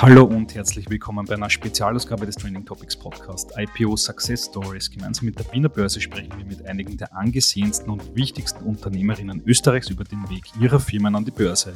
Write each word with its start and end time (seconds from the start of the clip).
Hallo 0.00 0.22
und 0.22 0.54
herzlich 0.54 0.88
willkommen 0.88 1.26
bei 1.26 1.34
einer 1.34 1.50
Spezialausgabe 1.50 2.24
des 2.24 2.36
Training 2.36 2.64
Topics 2.64 2.96
Podcast 2.96 3.50
IPO 3.58 3.96
Success 3.96 4.44
Stories. 4.44 4.88
Gemeinsam 4.88 5.26
mit 5.26 5.36
der 5.36 5.52
Wiener 5.52 5.68
Börse 5.68 6.00
sprechen 6.00 6.38
wir 6.38 6.44
mit 6.44 6.64
einigen 6.66 6.96
der 6.96 7.12
angesehensten 7.16 7.90
und 7.90 8.14
wichtigsten 8.14 8.62
Unternehmerinnen 8.62 9.42
Österreichs 9.44 9.90
über 9.90 10.04
den 10.04 10.30
Weg 10.30 10.44
ihrer 10.60 10.78
Firmen 10.78 11.16
an 11.16 11.24
die 11.24 11.32
Börse. 11.32 11.74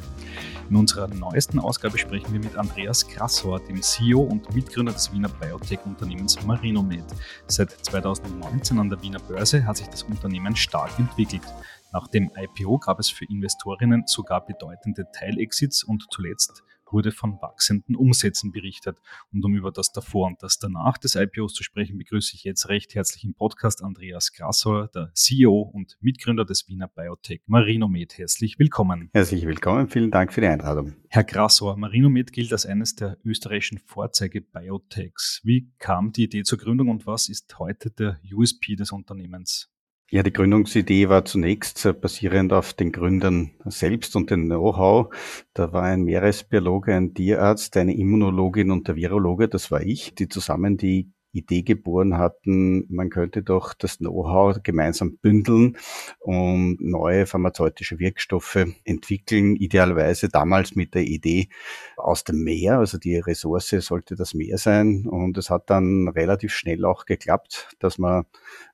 In 0.69 0.77
unserer 0.77 1.09
neuesten 1.09 1.59
Ausgabe 1.59 1.97
sprechen 1.97 2.31
wir 2.31 2.39
mit 2.39 2.55
Andreas 2.55 3.05
Krassauer, 3.05 3.59
dem 3.59 3.81
CEO 3.81 4.21
und 4.21 4.55
Mitgründer 4.55 4.93
des 4.93 5.11
Wiener 5.11 5.27
Biotech-Unternehmens 5.27 6.41
Marinomed. 6.45 7.03
Seit 7.47 7.71
2019 7.71 8.79
an 8.79 8.89
der 8.89 9.01
Wiener 9.01 9.19
Börse 9.19 9.65
hat 9.65 9.75
sich 9.75 9.87
das 9.87 10.03
Unternehmen 10.03 10.55
stark 10.55 10.97
entwickelt. 10.97 11.43
Nach 11.91 12.07
dem 12.07 12.31
IPO 12.37 12.79
gab 12.79 13.01
es 13.01 13.09
für 13.09 13.25
Investorinnen 13.25 14.03
sogar 14.07 14.45
bedeutende 14.45 15.07
Teilexits 15.11 15.83
und 15.83 16.07
zuletzt 16.09 16.63
wurde 16.93 17.11
von 17.11 17.41
wachsenden 17.41 17.95
Umsätzen 17.95 18.51
berichtet. 18.51 19.01
Und 19.33 19.43
um 19.43 19.55
über 19.55 19.71
das 19.71 19.91
davor 19.91 20.27
und 20.27 20.41
das 20.41 20.59
danach 20.59 20.97
des 20.97 21.15
IPOs 21.15 21.53
zu 21.53 21.63
sprechen, 21.63 21.97
begrüße 21.97 22.35
ich 22.35 22.43
jetzt 22.43 22.69
recht 22.69 22.95
herzlich 22.95 23.25
im 23.25 23.33
Podcast 23.33 23.83
Andreas 23.83 24.31
Grassauer, 24.31 24.89
der 24.93 25.11
CEO 25.13 25.61
und 25.61 25.97
Mitgründer 25.99 26.45
des 26.45 26.67
Wiener 26.69 26.87
Biotech 26.87 27.41
Marinomed. 27.47 28.17
Herzlich 28.17 28.59
willkommen. 28.59 29.09
Herzlich 29.13 29.45
willkommen, 29.45 29.89
vielen 29.89 30.11
Dank 30.11 30.31
für 30.31 30.41
die 30.41 30.47
Einladung. 30.47 30.93
Herr 31.09 31.23
Grassauer, 31.23 31.75
Marinomed 31.77 32.31
gilt 32.31 32.51
als 32.53 32.65
eines 32.65 32.95
der 32.95 33.17
österreichischen 33.25 33.79
Vorzeige-Biotechs. 33.79 35.41
Wie 35.43 35.71
kam 35.79 36.11
die 36.11 36.23
Idee 36.23 36.43
zur 36.43 36.59
Gründung 36.59 36.89
und 36.89 37.07
was 37.07 37.27
ist 37.27 37.57
heute 37.59 37.89
der 37.89 38.19
USP 38.31 38.75
des 38.75 38.91
Unternehmens? 38.91 39.72
Ja, 40.13 40.21
die 40.21 40.31
Gründungsidee 40.31 41.09
war 41.09 41.25
zunächst 41.25 41.83
äh, 41.87 41.91
basierend 41.91 42.53
auf 42.53 42.73
den 42.73 42.91
Gründern 42.91 43.49
selbst 43.65 44.15
und 44.15 44.29
dem 44.29 44.45
Know-how. 44.45 45.11
Da 45.55 45.73
war 45.73 45.81
ein 45.81 46.03
Meeresbiologe, 46.03 46.93
ein 46.93 47.15
Tierarzt, 47.15 47.75
eine 47.77 47.95
Immunologin 47.95 48.69
und 48.69 48.87
der 48.87 48.95
Virologe, 48.95 49.47
das 49.47 49.71
war 49.71 49.81
ich, 49.81 50.13
die 50.13 50.29
zusammen 50.29 50.77
die 50.77 51.11
Idee 51.33 51.63
geboren 51.63 52.17
hatten, 52.17 52.85
man 52.89 53.09
könnte 53.09 53.43
doch 53.43 53.73
das 53.73 53.97
Know-how 53.97 54.61
gemeinsam 54.63 55.17
bündeln 55.17 55.77
und 56.19 56.77
neue 56.79 57.25
pharmazeutische 57.25 57.99
Wirkstoffe 57.99 58.65
entwickeln, 58.85 59.55
idealerweise 59.55 60.29
damals 60.29 60.75
mit 60.75 60.93
der 60.93 61.03
Idee 61.03 61.49
aus 61.97 62.23
dem 62.23 62.43
Meer, 62.43 62.79
also 62.79 62.97
die 62.97 63.17
Ressource 63.17 63.75
sollte 63.79 64.15
das 64.15 64.33
Meer 64.33 64.57
sein. 64.57 65.07
Und 65.07 65.37
es 65.37 65.49
hat 65.49 65.69
dann 65.69 66.07
relativ 66.09 66.53
schnell 66.53 66.85
auch 66.85 67.05
geklappt, 67.05 67.75
dass 67.79 67.97
man 67.97 68.25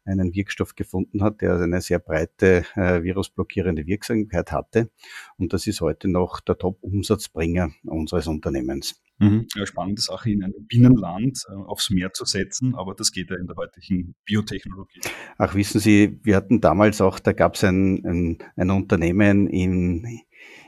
einen 0.05 0.33
Wirkstoff 0.33 0.75
gefunden 0.75 1.23
hat, 1.23 1.41
der 1.41 1.59
eine 1.59 1.81
sehr 1.81 1.99
breite 1.99 2.65
äh, 2.75 3.03
virusblockierende 3.03 3.85
Wirksamkeit 3.85 4.51
hatte. 4.51 4.89
Und 5.37 5.53
das 5.53 5.67
ist 5.67 5.81
heute 5.81 6.07
noch 6.07 6.39
der 6.41 6.57
Top-Umsatzbringer 6.57 7.71
unseres 7.85 8.27
Unternehmens. 8.27 9.01
Mhm. 9.19 9.47
Ja, 9.55 9.65
spannende 9.65 10.01
Sache, 10.01 10.31
in 10.31 10.43
einem 10.43 10.65
Binnenland 10.67 11.45
äh, 11.49 11.53
aufs 11.53 11.89
Meer 11.89 12.13
zu 12.13 12.25
setzen, 12.25 12.75
aber 12.75 12.95
das 12.95 13.11
geht 13.11 13.29
ja 13.29 13.37
in 13.37 13.47
der 13.47 13.55
heutigen 13.57 14.15
Biotechnologie. 14.25 15.01
Ach, 15.37 15.55
wissen 15.55 15.79
Sie, 15.79 16.19
wir 16.23 16.35
hatten 16.35 16.61
damals 16.61 17.01
auch, 17.01 17.19
da 17.19 17.33
gab 17.33 17.55
es 17.55 17.63
ein, 17.63 18.05
ein, 18.05 18.37
ein 18.55 18.69
Unternehmen 18.69 19.47
in, 19.47 20.21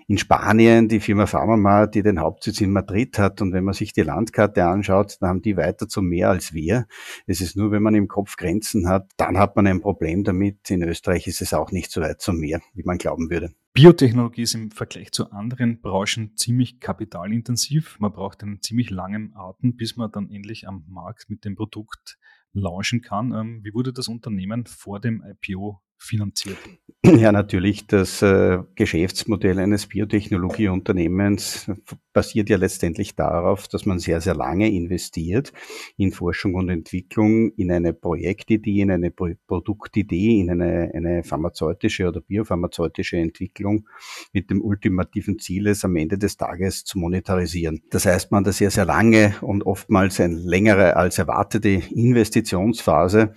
in 0.08 0.18
Spanien, 0.18 0.90
die 0.90 1.00
Firma 1.00 1.26
Pharmamar, 1.26 1.88
die 1.88 2.04
den 2.04 2.20
Hauptsitz 2.20 2.60
in 2.60 2.74
Madrid 2.74 3.18
hat. 3.18 3.42
Und 3.42 3.54
wenn 3.54 3.64
man 3.64 3.74
sich 3.74 3.94
die 3.94 4.02
Landkarte 4.02 4.66
anschaut, 4.66 5.18
dann 5.22 5.30
haben 5.30 5.42
die 5.42 5.56
weiter 5.56 5.88
zum 5.88 6.08
Meer 6.08 6.30
als 6.30 6.54
wir. 6.54 6.88
Es 7.28 7.40
ist 7.40 7.56
nur, 7.56 7.72
wenn 7.72 7.82
man 7.82 7.96
im 7.96 8.10
Kopf 8.10 8.36
Grenzen 8.36 8.90
hat, 8.90 9.10
dann 9.16 9.38
hat 9.38 9.56
man 9.56 9.68
ein 9.68 9.80
Problem 9.80 10.26
damit. 10.26 10.70
In 10.70 10.84
Österreich 10.84 11.28
ist 11.28 11.42
es 11.42 11.54
auch 11.54 11.72
nicht 11.72 11.92
so 11.92 12.02
weit 12.02 12.22
zum 12.22 12.38
Meer, 12.38 12.62
wie 12.74 12.84
man 12.84 12.98
glauben 12.98 13.30
würde. 13.30 13.54
Biotechnologie 13.74 14.42
ist 14.42 14.54
im 14.54 14.70
Vergleich 14.70 15.14
zu 15.14 15.32
anderen 15.32 15.80
Branchen 15.80 16.36
ziemlich 16.36 16.82
kapitalintensiv. 16.82 17.98
Man 18.00 18.12
braucht 18.12 18.44
einen 18.44 18.62
ziemlich 18.62 18.90
langen 18.90 19.34
Atem, 19.34 19.78
bis 19.78 19.96
man 19.96 20.12
dann 20.12 20.30
endlich 20.30 20.68
am 20.68 20.84
Markt 20.90 21.30
mit 21.30 21.46
dem 21.46 21.56
Produkt 21.56 22.18
launchen 22.52 23.02
kann. 23.02 23.32
Ähm, 23.32 23.62
wie 23.64 23.74
wurde 23.74 23.94
das 23.94 24.10
Unternehmen 24.10 24.66
vor 24.66 25.00
dem 25.00 25.24
IPO 25.24 25.82
finanziert? 25.98 26.58
Ja, 27.04 27.32
natürlich. 27.32 27.88
Das 27.88 28.22
äh, 28.22 28.60
Geschäftsmodell 28.76 29.58
eines 29.58 29.88
Biotechnologieunternehmens 29.88 31.72
basiert 32.14 32.48
ja 32.50 32.58
letztendlich 32.58 33.16
darauf, 33.16 33.68
dass 33.68 33.88
man 33.88 33.98
sehr, 33.98 34.22
sehr 34.22 34.36
lange 34.36 34.70
investiert 34.70 35.52
in 35.98 36.12
Forschung 36.12 36.54
und 36.54 36.70
Entwicklung, 36.70 37.54
in 37.56 37.72
eine 37.72 37.94
Projektidee, 37.94 38.82
in 38.82 38.92
eine 38.92 39.10
Pro 39.10 39.30
Produktidee, 39.48 40.40
in 40.42 40.52
eine, 40.52 40.92
eine 40.94 41.24
pharmazeutische 41.24 42.08
oder 42.08 42.22
biopharmazeutische 42.22 43.18
Entwicklung 43.18 43.88
mit 44.32 44.52
dem 44.52 44.62
ultimativen 44.62 45.40
Ziel, 45.40 45.68
es 45.68 45.84
am 45.84 45.96
Ende 45.96 46.20
des 46.20 46.38
Tages 46.38 46.84
zu 46.84 47.00
monetarisieren. 47.00 47.82
Das 47.90 48.06
heißt, 48.06 48.32
man 48.32 48.46
hat 48.46 48.54
sehr, 48.54 48.70
sehr 48.70 48.86
lange 48.86 49.34
und 49.42 49.66
oftmals 49.66 50.20
eine 50.20 50.36
längere 50.36 50.98
als 50.98 51.18
erwartete 51.18 51.70
Investitionsphase 51.70 53.34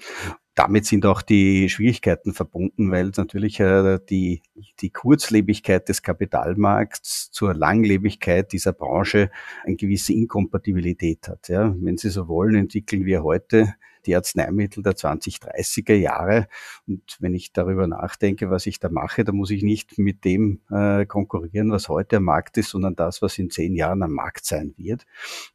damit 0.55 0.87
sind 0.87 1.05
auch 1.05 1.23
die 1.23 1.69
Schwierigkeiten 1.69 2.33
verbunden, 2.33 2.91
weil 2.91 3.11
natürlich 3.17 3.59
äh, 3.59 3.99
die, 4.09 4.43
die 4.81 4.91
Kurzlebigkeit 4.91 5.89
des 5.89 6.03
Kapitalmarkts 6.03 7.31
zur 7.33 7.55
Langlebigkeit 7.55 8.53
dieser 8.53 8.73
Branche 8.73 9.31
eine 9.65 9.77
gewisse 9.77 10.13
Inkompatibilität 10.13 11.29
hat. 11.29 11.49
Ja. 11.49 11.75
Wenn 11.79 11.97
Sie 11.97 12.11
so 12.11 12.29
wollen, 12.29 12.55
entwickeln 12.55 13.05
wir 13.05 13.25
heute 13.25 13.75
die 14.07 14.15
Arzneimittel 14.15 14.83
der 14.83 14.95
2030er 14.95 15.95
Jahre. 15.95 16.47
Und 16.87 17.17
wenn 17.21 17.35
ich 17.35 17.53
darüber 17.53 17.87
nachdenke, 17.87 18.51
was 18.51 18.67
ich 18.67 18.79
da 18.79 18.89
mache, 18.91 19.25
da 19.25 19.33
muss 19.33 19.51
ich 19.51 19.63
nicht 19.63 19.99
mit 19.99 20.25
dem 20.25 20.61
äh, 20.71 21.07
konkurrieren, 21.07 21.71
was 21.71 21.89
heute 21.89 22.19
am 22.19 22.25
Markt 22.25 22.59
ist, 22.59 22.71
sondern 22.71 22.97
das, 22.97 23.23
was 23.23 23.39
in 23.39 23.51
zehn 23.51 23.75
Jahren 23.75 24.03
am 24.03 24.13
Markt 24.13 24.45
sein 24.45 24.75
wird. 24.77 25.07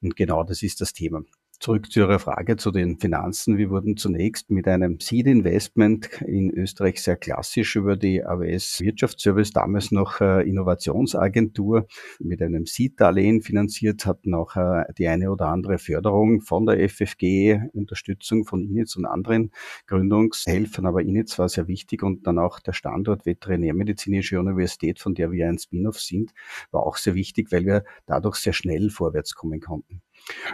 Und 0.01 0.15
genau 0.15 0.43
das 0.43 0.63
ist 0.63 0.81
das 0.81 0.93
Thema. 0.93 1.23
Zurück 1.59 1.91
zu 1.91 1.99
Ihrer 1.99 2.19
Frage 2.19 2.55
zu 2.55 2.71
den 2.71 2.99
Finanzen. 2.99 3.57
Wir 3.57 3.69
wurden 3.69 3.97
zunächst 3.97 4.49
mit 4.49 4.65
einem 4.65 5.01
Seed 5.01 5.27
Investment 5.27 6.21
in 6.21 6.51
Österreich 6.51 7.03
sehr 7.03 7.17
klassisch 7.17 7.75
über 7.75 7.97
die 7.97 8.23
AWS 8.23 8.79
Wirtschaftsservice, 8.79 9.51
damals 9.51 9.91
noch 9.91 10.21
äh, 10.21 10.47
Innovationsagentur, 10.47 11.85
mit 12.19 12.41
einem 12.41 12.65
Seed-Darlehen 12.65 13.41
finanziert, 13.41 14.05
hatten 14.05 14.35
auch 14.35 14.55
äh, 14.55 14.85
die 14.97 15.09
eine 15.09 15.31
oder 15.31 15.47
andere 15.47 15.79
Förderung 15.79 16.39
von 16.39 16.65
der 16.65 16.79
FFG, 16.87 17.59
Unterstützung 17.73 18.45
von 18.45 18.63
INITS 18.63 18.95
und 18.95 19.05
anderen 19.05 19.51
Gründungshelfern, 19.87 20.85
aber 20.85 21.01
INITS 21.01 21.39
war 21.39 21.49
sehr 21.49 21.67
wichtig 21.67 22.03
und 22.03 22.25
dann 22.25 22.39
auch 22.39 22.61
der 22.61 22.71
Standort 22.71 23.25
Veterinärmedizinische 23.25 24.39
Universität, 24.39 24.99
von 24.99 25.13
der 25.13 25.29
wir 25.33 25.49
ein 25.49 25.57
Spin-off 25.57 25.99
sind, 25.99 26.31
war 26.71 26.83
auch 26.83 26.95
sehr 26.95 27.15
wichtig, 27.15 27.51
weil 27.51 27.65
wir 27.65 27.83
dadurch 28.05 28.37
sehr 28.37 28.53
schnell 28.53 28.89
vorwärts 28.89 29.35
kommen 29.35 29.59
konnten. 29.59 30.01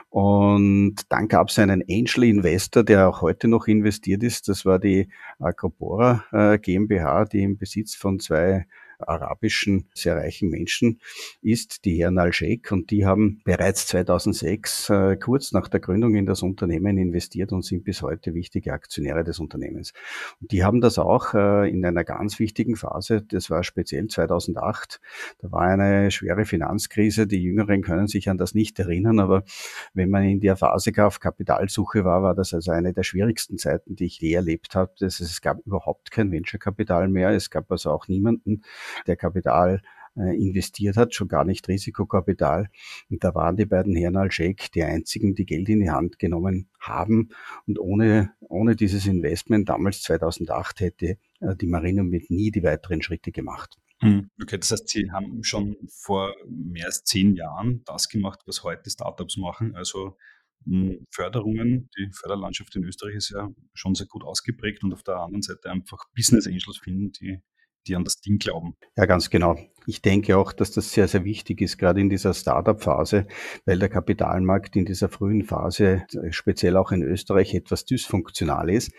Und 0.10 0.96
dann 1.10 1.28
gab 1.28 1.50
es 1.50 1.60
einen 1.60 1.84
Angel 1.90 2.24
Investor, 2.24 2.84
der 2.84 3.10
auch 3.10 3.22
heute 3.22 3.48
noch 3.48 3.68
investiert 3.68 4.24
ist. 4.24 4.48
Das 4.48 4.66
war 4.66 4.80
die 4.80 5.10
Acropora 5.40 6.24
äh, 6.32 6.58
GmbH, 6.58 7.26
die 7.26 7.44
im 7.44 7.58
Besitz 7.58 7.96
von 7.96 8.20
zwei 8.20 8.66
arabischen, 9.00 9.90
sehr 9.94 10.16
reichen 10.16 10.50
Menschen 10.50 11.00
ist, 11.42 11.86
die 11.86 12.02
Herren 12.02 12.18
Al-Sheikh, 12.18 12.74
und 12.74 12.92
die 12.92 13.06
haben 13.06 13.42
bereits 13.44 13.88
2006, 13.88 14.90
äh, 14.90 15.18
kurz 15.18 15.52
nach 15.52 15.68
der 15.68 15.80
Gründung 15.80 16.16
in 16.16 16.26
das 16.26 16.42
Unternehmen 16.42 16.98
investiert 16.98 17.52
und 17.52 17.64
sind 17.64 17.84
bis 17.84 18.02
heute 18.02 18.34
wichtige 18.34 18.74
Aktionäre 18.74 19.24
des 19.24 19.40
Unternehmens. 19.40 19.94
Und 20.42 20.52
die 20.52 20.64
haben 20.64 20.82
das 20.82 20.98
auch 20.98 21.34
äh, 21.34 21.70
in 21.70 21.86
einer 21.86 22.04
ganz 22.04 22.40
wichtigen 22.40 22.76
Phase, 22.76 23.22
das 23.22 23.50
war 23.50 23.64
speziell 23.64 24.08
2008, 24.08 25.00
da 25.40 25.52
war 25.52 25.62
eine 25.62 26.12
schwere 26.12 26.46
Finanzkrise, 26.46 27.28
die 27.28 27.42
Jüngeren 27.42 27.82
können 27.82 28.08
sich 28.08 28.30
an 28.30 28.38
das 28.38 28.54
nicht 28.54 28.80
erinnern, 28.80 29.20
aber 29.20 29.44
wenn 29.94 30.10
man 30.10 30.24
in 30.24 30.40
der 30.40 30.56
Phase 30.56 30.92
auf 31.04 31.20
Kapitalsuche 31.20 32.06
war, 32.06 32.24
war 32.24 32.36
das 32.36 32.54
also 32.54 32.72
eine 32.72 32.94
der 32.94 33.04
schwierigsten 33.04 33.58
Zeiten, 33.58 33.96
die 33.96 34.06
ich 34.06 34.20
je 34.20 34.34
erlebt 34.34 34.76
habe. 34.76 34.94
Es 35.00 35.42
gab 35.42 35.60
überhaupt 35.66 36.12
kein 36.12 36.32
Venture-Kapital 36.32 37.08
mehr, 37.08 37.30
es 37.30 37.50
gab 37.50 37.72
also 37.72 37.92
auch 37.92 38.08
niemanden, 38.08 38.62
der 39.08 39.16
Kapital 39.16 39.82
äh, 40.18 40.36
investiert 40.36 40.98
hat, 40.98 41.14
schon 41.14 41.28
gar 41.28 41.44
nicht 41.44 41.68
Risikokapital. 41.68 42.70
Und 43.10 43.24
da 43.24 43.36
waren 43.36 43.58
die 43.58 43.66
beiden 43.66 43.96
Herren 43.96 44.18
Al-Sheikh 44.18 44.70
die 44.74 44.84
einzigen, 44.84 45.36
die 45.36 45.46
Geld 45.46 45.68
in 45.70 45.82
die 45.82 45.90
Hand 45.90 46.20
genommen 46.20 46.70
haben. 46.80 47.30
Und 47.68 47.80
ohne, 47.80 48.32
ohne 48.40 48.76
dieses 48.76 49.08
Investment 49.08 49.68
damals 49.70 50.02
2008 50.04 50.80
hätte 50.80 51.18
äh, 51.42 51.56
die 51.60 51.68
Marine 51.68 52.04
mit 52.04 52.30
nie 52.30 52.52
die 52.52 52.64
weiteren 52.64 53.02
Schritte 53.02 53.32
gemacht. 53.32 53.78
Hm, 54.00 54.30
okay, 54.42 54.58
das 54.58 54.72
heißt, 54.72 54.90
Sie 54.90 55.12
haben 55.12 55.44
schon 55.44 55.78
vor 55.90 56.34
mehr 56.48 56.86
als 56.86 57.04
zehn 57.04 57.36
Jahren 57.36 57.82
das 57.86 58.10
gemacht, 58.10 58.42
was 58.46 58.64
heute 58.64 58.90
Startups 58.90 59.38
machen, 59.38 59.76
also 59.76 60.18
hm, 60.66 61.06
Förderungen. 61.10 61.90
Die 61.98 62.10
Förderlandschaft 62.12 62.76
in 62.76 62.84
Österreich 62.84 63.16
ist 63.16 63.30
ja 63.30 63.50
schon 63.74 63.96
sehr 63.96 64.08
gut 64.08 64.24
ausgeprägt 64.24 64.84
und 64.84 64.94
auf 64.94 65.04
der 65.04 65.18
anderen 65.18 65.42
Seite 65.42 65.72
einfach 65.72 66.06
Business 66.16 66.48
Angels 66.48 66.78
finden, 66.78 67.12
die 67.14 67.42
die 67.88 67.96
an 67.96 68.04
das 68.04 68.22
Ding 68.22 68.38
glauben. 68.38 68.76
Ja, 68.98 69.06
ganz 69.06 69.30
genau. 69.30 69.58
Ich 69.88 70.02
denke 70.02 70.38
auch, 70.38 70.52
dass 70.52 70.72
das 70.72 70.92
sehr, 70.92 71.08
sehr 71.08 71.24
wichtig 71.24 71.62
ist, 71.62 71.78
gerade 71.78 72.02
in 72.02 72.10
dieser 72.10 72.34
Startup-Phase, 72.34 73.28
weil 73.66 73.78
der 73.78 73.90
Kapitalmarkt 73.90 74.76
in 74.76 74.86
dieser 74.86 75.10
frühen 75.10 75.44
Phase, 75.44 76.06
speziell 76.32 76.76
auch 76.78 76.92
in 76.92 77.04
Österreich, 77.04 77.54
etwas 77.54 77.86
dysfunktional 77.86 78.70
ist. 78.70 78.92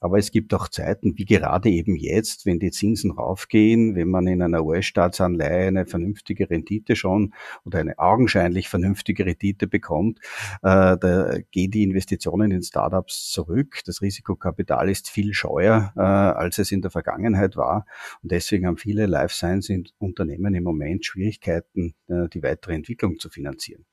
Aber 0.00 0.18
es 0.18 0.30
gibt 0.30 0.54
auch 0.54 0.68
Zeiten, 0.68 1.16
wie 1.18 1.26
gerade 1.26 1.68
eben 1.68 1.94
jetzt, 1.94 2.46
wenn 2.46 2.58
die 2.58 2.70
Zinsen 2.70 3.10
raufgehen, 3.10 3.94
wenn 3.94 4.08
man 4.08 4.26
in 4.26 4.42
einer 4.42 4.64
US-Staatsanleihe 4.64 5.68
eine 5.68 5.86
vernünftige 5.86 6.48
Rendite 6.48 6.96
schon 6.96 7.34
oder 7.64 7.80
eine 7.80 7.98
augenscheinlich 7.98 8.68
vernünftige 8.68 9.26
Rendite 9.26 9.66
bekommt, 9.66 10.18
äh, 10.62 10.96
da 10.96 11.38
gehen 11.50 11.70
die 11.70 11.82
Investitionen 11.82 12.50
in 12.50 12.62
Startups 12.62 13.30
zurück. 13.30 13.80
Das 13.84 14.00
Risikokapital 14.00 14.88
ist 14.88 15.10
viel 15.10 15.34
scheuer, 15.34 15.92
äh, 15.96 16.00
als 16.00 16.58
es 16.58 16.72
in 16.72 16.80
der 16.82 16.90
Vergangenheit 16.90 17.56
war. 17.56 17.84
Und 18.22 18.32
deswegen 18.32 18.66
haben 18.66 18.78
viele 18.78 19.06
Life 19.06 19.34
Science-Unternehmen 19.34 20.54
im 20.54 20.64
Moment 20.64 21.04
Schwierigkeiten, 21.04 21.94
äh, 22.08 22.28
die 22.32 22.42
weitere 22.42 22.74
Entwicklung 22.74 23.18
zu 23.18 23.28
finanzieren. 23.28 23.84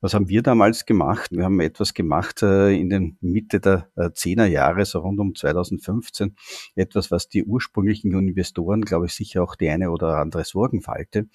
Was 0.00 0.14
haben 0.14 0.28
wir 0.28 0.42
damals 0.42 0.84
gemacht? 0.86 1.30
Wir 1.32 1.44
haben 1.44 1.60
etwas 1.60 1.94
gemacht 1.94 2.42
äh, 2.42 2.72
in 2.72 2.90
den 2.90 3.16
Mitte 3.20 3.60
der 3.60 3.88
äh, 3.96 4.06
10er 4.06 4.46
Jahre, 4.46 4.84
so 4.84 5.00
rund 5.00 5.20
um 5.20 5.34
2015. 5.34 6.36
Etwas, 6.74 7.10
was 7.10 7.28
die 7.28 7.44
ursprünglichen 7.44 8.12
Investoren, 8.12 8.82
glaube 8.82 9.06
ich, 9.06 9.14
sicher 9.14 9.42
auch 9.42 9.54
die 9.54 9.68
eine 9.68 9.90
oder 9.90 10.18
andere 10.18 10.44
Sorgenfalte 10.44 11.28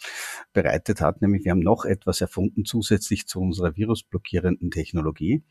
bereitet 0.54 1.02
hat. 1.02 1.22
Nämlich 1.22 1.46
wir 1.46 1.52
haben 1.52 1.60
noch 1.60 1.86
etwas 1.86 2.22
erfunden 2.22 2.66
zusätzlich 2.66 3.28
zu 3.28 3.40
unserer 3.40 3.76
virusblockierenden 3.76 4.72
Technologie. 4.72 5.44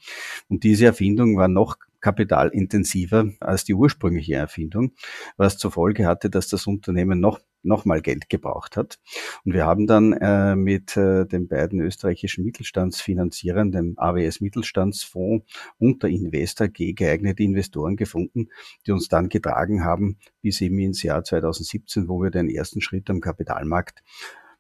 Und 0.49 0.65
diese 0.65 0.87
Erfindung 0.87 1.37
war 1.37 1.49
noch 1.49 1.77
kapitalintensiver 2.01 3.33
als 3.41 3.65
die 3.65 3.75
ursprüngliche 3.75 4.35
Erfindung, 4.35 4.93
was 5.37 5.59
zur 5.59 5.73
Folge 5.73 6.07
hatte, 6.07 6.31
dass 6.31 6.49
das 6.49 6.67
Unternehmen 6.67 7.19
noch 7.19 7.41
nochmal 7.67 8.01
Geld 8.01 8.29
gebraucht 8.29 8.77
hat. 8.77 8.99
Und 9.45 9.53
wir 9.53 9.67
haben 9.67 9.87
dann 9.87 10.13
äh, 10.13 10.57
mit 10.57 10.97
äh, 10.97 11.27
den 11.27 11.49
beiden 11.49 11.81
österreichischen 11.81 12.45
Mittelstandsfinanzierern, 12.45 13.73
dem 13.73 13.95
AWS 13.99 14.41
Mittelstandsfonds 14.41 15.47
und 15.79 16.03
der 16.03 16.11
Investor 16.11 16.69
G 16.69 16.93
geeignete 16.93 17.43
Investoren 17.43 17.97
gefunden, 17.97 18.49
die 18.87 18.93
uns 18.93 19.09
dann 19.09 19.29
getragen 19.29 19.85
haben 19.85 20.19
bis 20.43 20.61
eben 20.61 20.79
ins 20.79 21.03
Jahr 21.03 21.25
2017, 21.25 22.09
wo 22.09 22.23
wir 22.23 22.31
den 22.31 22.49
ersten 22.49 22.81
Schritt 22.81 23.11
am 23.11 23.21
Kapitalmarkt 23.21 24.03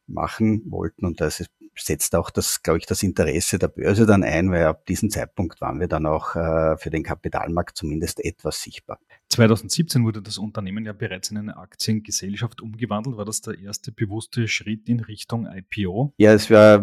machen 0.06 0.62
wollten. 0.67 1.06
Und 1.06 1.20
das 1.20 1.44
setzt 1.76 2.14
auch 2.14 2.31
das, 2.31 2.62
glaube 2.62 2.78
ich, 2.78 2.87
das 2.87 3.02
Interesse 3.02 3.58
der 3.58 3.69
Börse 3.69 4.06
dann 4.06 4.23
ein, 4.23 4.50
weil 4.50 4.64
ab 4.64 4.87
diesem 4.87 5.11
Zeitpunkt 5.11 5.61
waren 5.61 5.81
wir 5.81 5.88
dann 5.88 6.06
auch 6.06 6.34
äh, 6.37 6.76
für 6.76 6.90
den 6.90 7.02
Kapitalmarkt 7.02 7.76
zumindest 7.76 8.25
etwas 8.25 8.62
sichtbar. 8.62 8.99
2017 9.28 10.05
wurde 10.05 10.23
das 10.23 10.38
Unternehmen 10.38 10.84
ja 10.84 10.93
bereits 10.93 11.31
in 11.31 11.38
eine 11.38 11.56
Aktiengesellschaft 11.56 12.61
umgewandelt. 12.61 13.17
War 13.17 13.25
das 13.25 13.40
der 13.40 13.58
erste 13.58 13.93
bewusste 13.93 14.49
Schritt 14.49 14.88
in 14.88 15.00
Richtung 15.00 15.46
IPO? 15.46 16.14
Ja, 16.17 16.32
es 16.32 16.50
war 16.50 16.82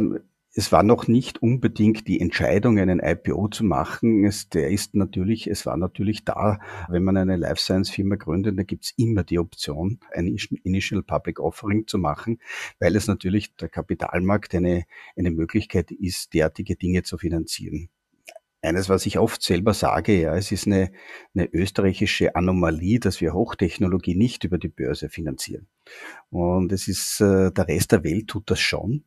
es 0.56 0.72
war 0.72 0.84
noch 0.84 1.08
nicht 1.08 1.42
unbedingt 1.42 2.08
die 2.08 2.22
Entscheidung, 2.22 2.78
einen 2.78 3.00
IPO 3.00 3.48
zu 3.48 3.64
machen. 3.64 4.24
Es, 4.24 4.50
der 4.50 4.70
ist 4.70 4.94
natürlich, 4.94 5.48
es 5.48 5.66
war 5.66 5.78
natürlich 5.78 6.26
da, 6.26 6.60
wenn 6.90 7.04
man 7.04 7.18
eine 7.18 7.38
Life 7.38 7.60
Science 7.60 7.90
Firma 7.90 8.16
gründet, 8.16 8.58
da 8.58 8.64
gibt's 8.64 8.94
immer 8.96 9.24
die 9.24 9.40
Option, 9.40 10.00
ein 10.14 10.28
Initial 10.64 11.02
Public 11.02 11.40
Offering 11.40 11.88
zu 11.88 11.98
machen, 11.98 12.40
weil 12.80 12.96
es 12.96 13.08
natürlich 13.08 13.56
der 13.56 13.70
Kapitalmarkt 13.70 14.54
eine, 14.54 14.86
eine 15.16 15.32
Möglichkeit 15.32 15.92
ist, 15.92 16.34
derartige 16.34 16.76
Dinge 16.76 17.02
zu 17.02 17.18
finanzieren 17.18 17.90
eines, 18.64 18.90
was 18.90 19.06
ich 19.06 19.20
oft 19.20 19.44
selber 19.44 19.74
sage, 19.74 20.22
ja, 20.22 20.36
es 20.36 20.52
ist 20.52 20.68
eine, 20.68 20.92
eine 21.36 21.54
österreichische 21.54 22.36
Anomalie, 22.36 23.00
dass 23.00 23.20
wir 23.20 23.34
Hochtechnologie 23.34 24.16
nicht 24.16 24.46
über 24.46 24.58
die 24.58 24.70
Börse 24.70 25.10
finanzieren. 25.10 25.68
Und 26.30 26.72
es 26.72 26.88
ist, 26.88 27.20
äh, 27.20 27.52
der 27.52 27.68
Rest 27.68 27.92
der 27.92 28.04
Welt 28.04 28.30
tut 28.30 28.50
das 28.50 28.62
schon, 28.62 29.04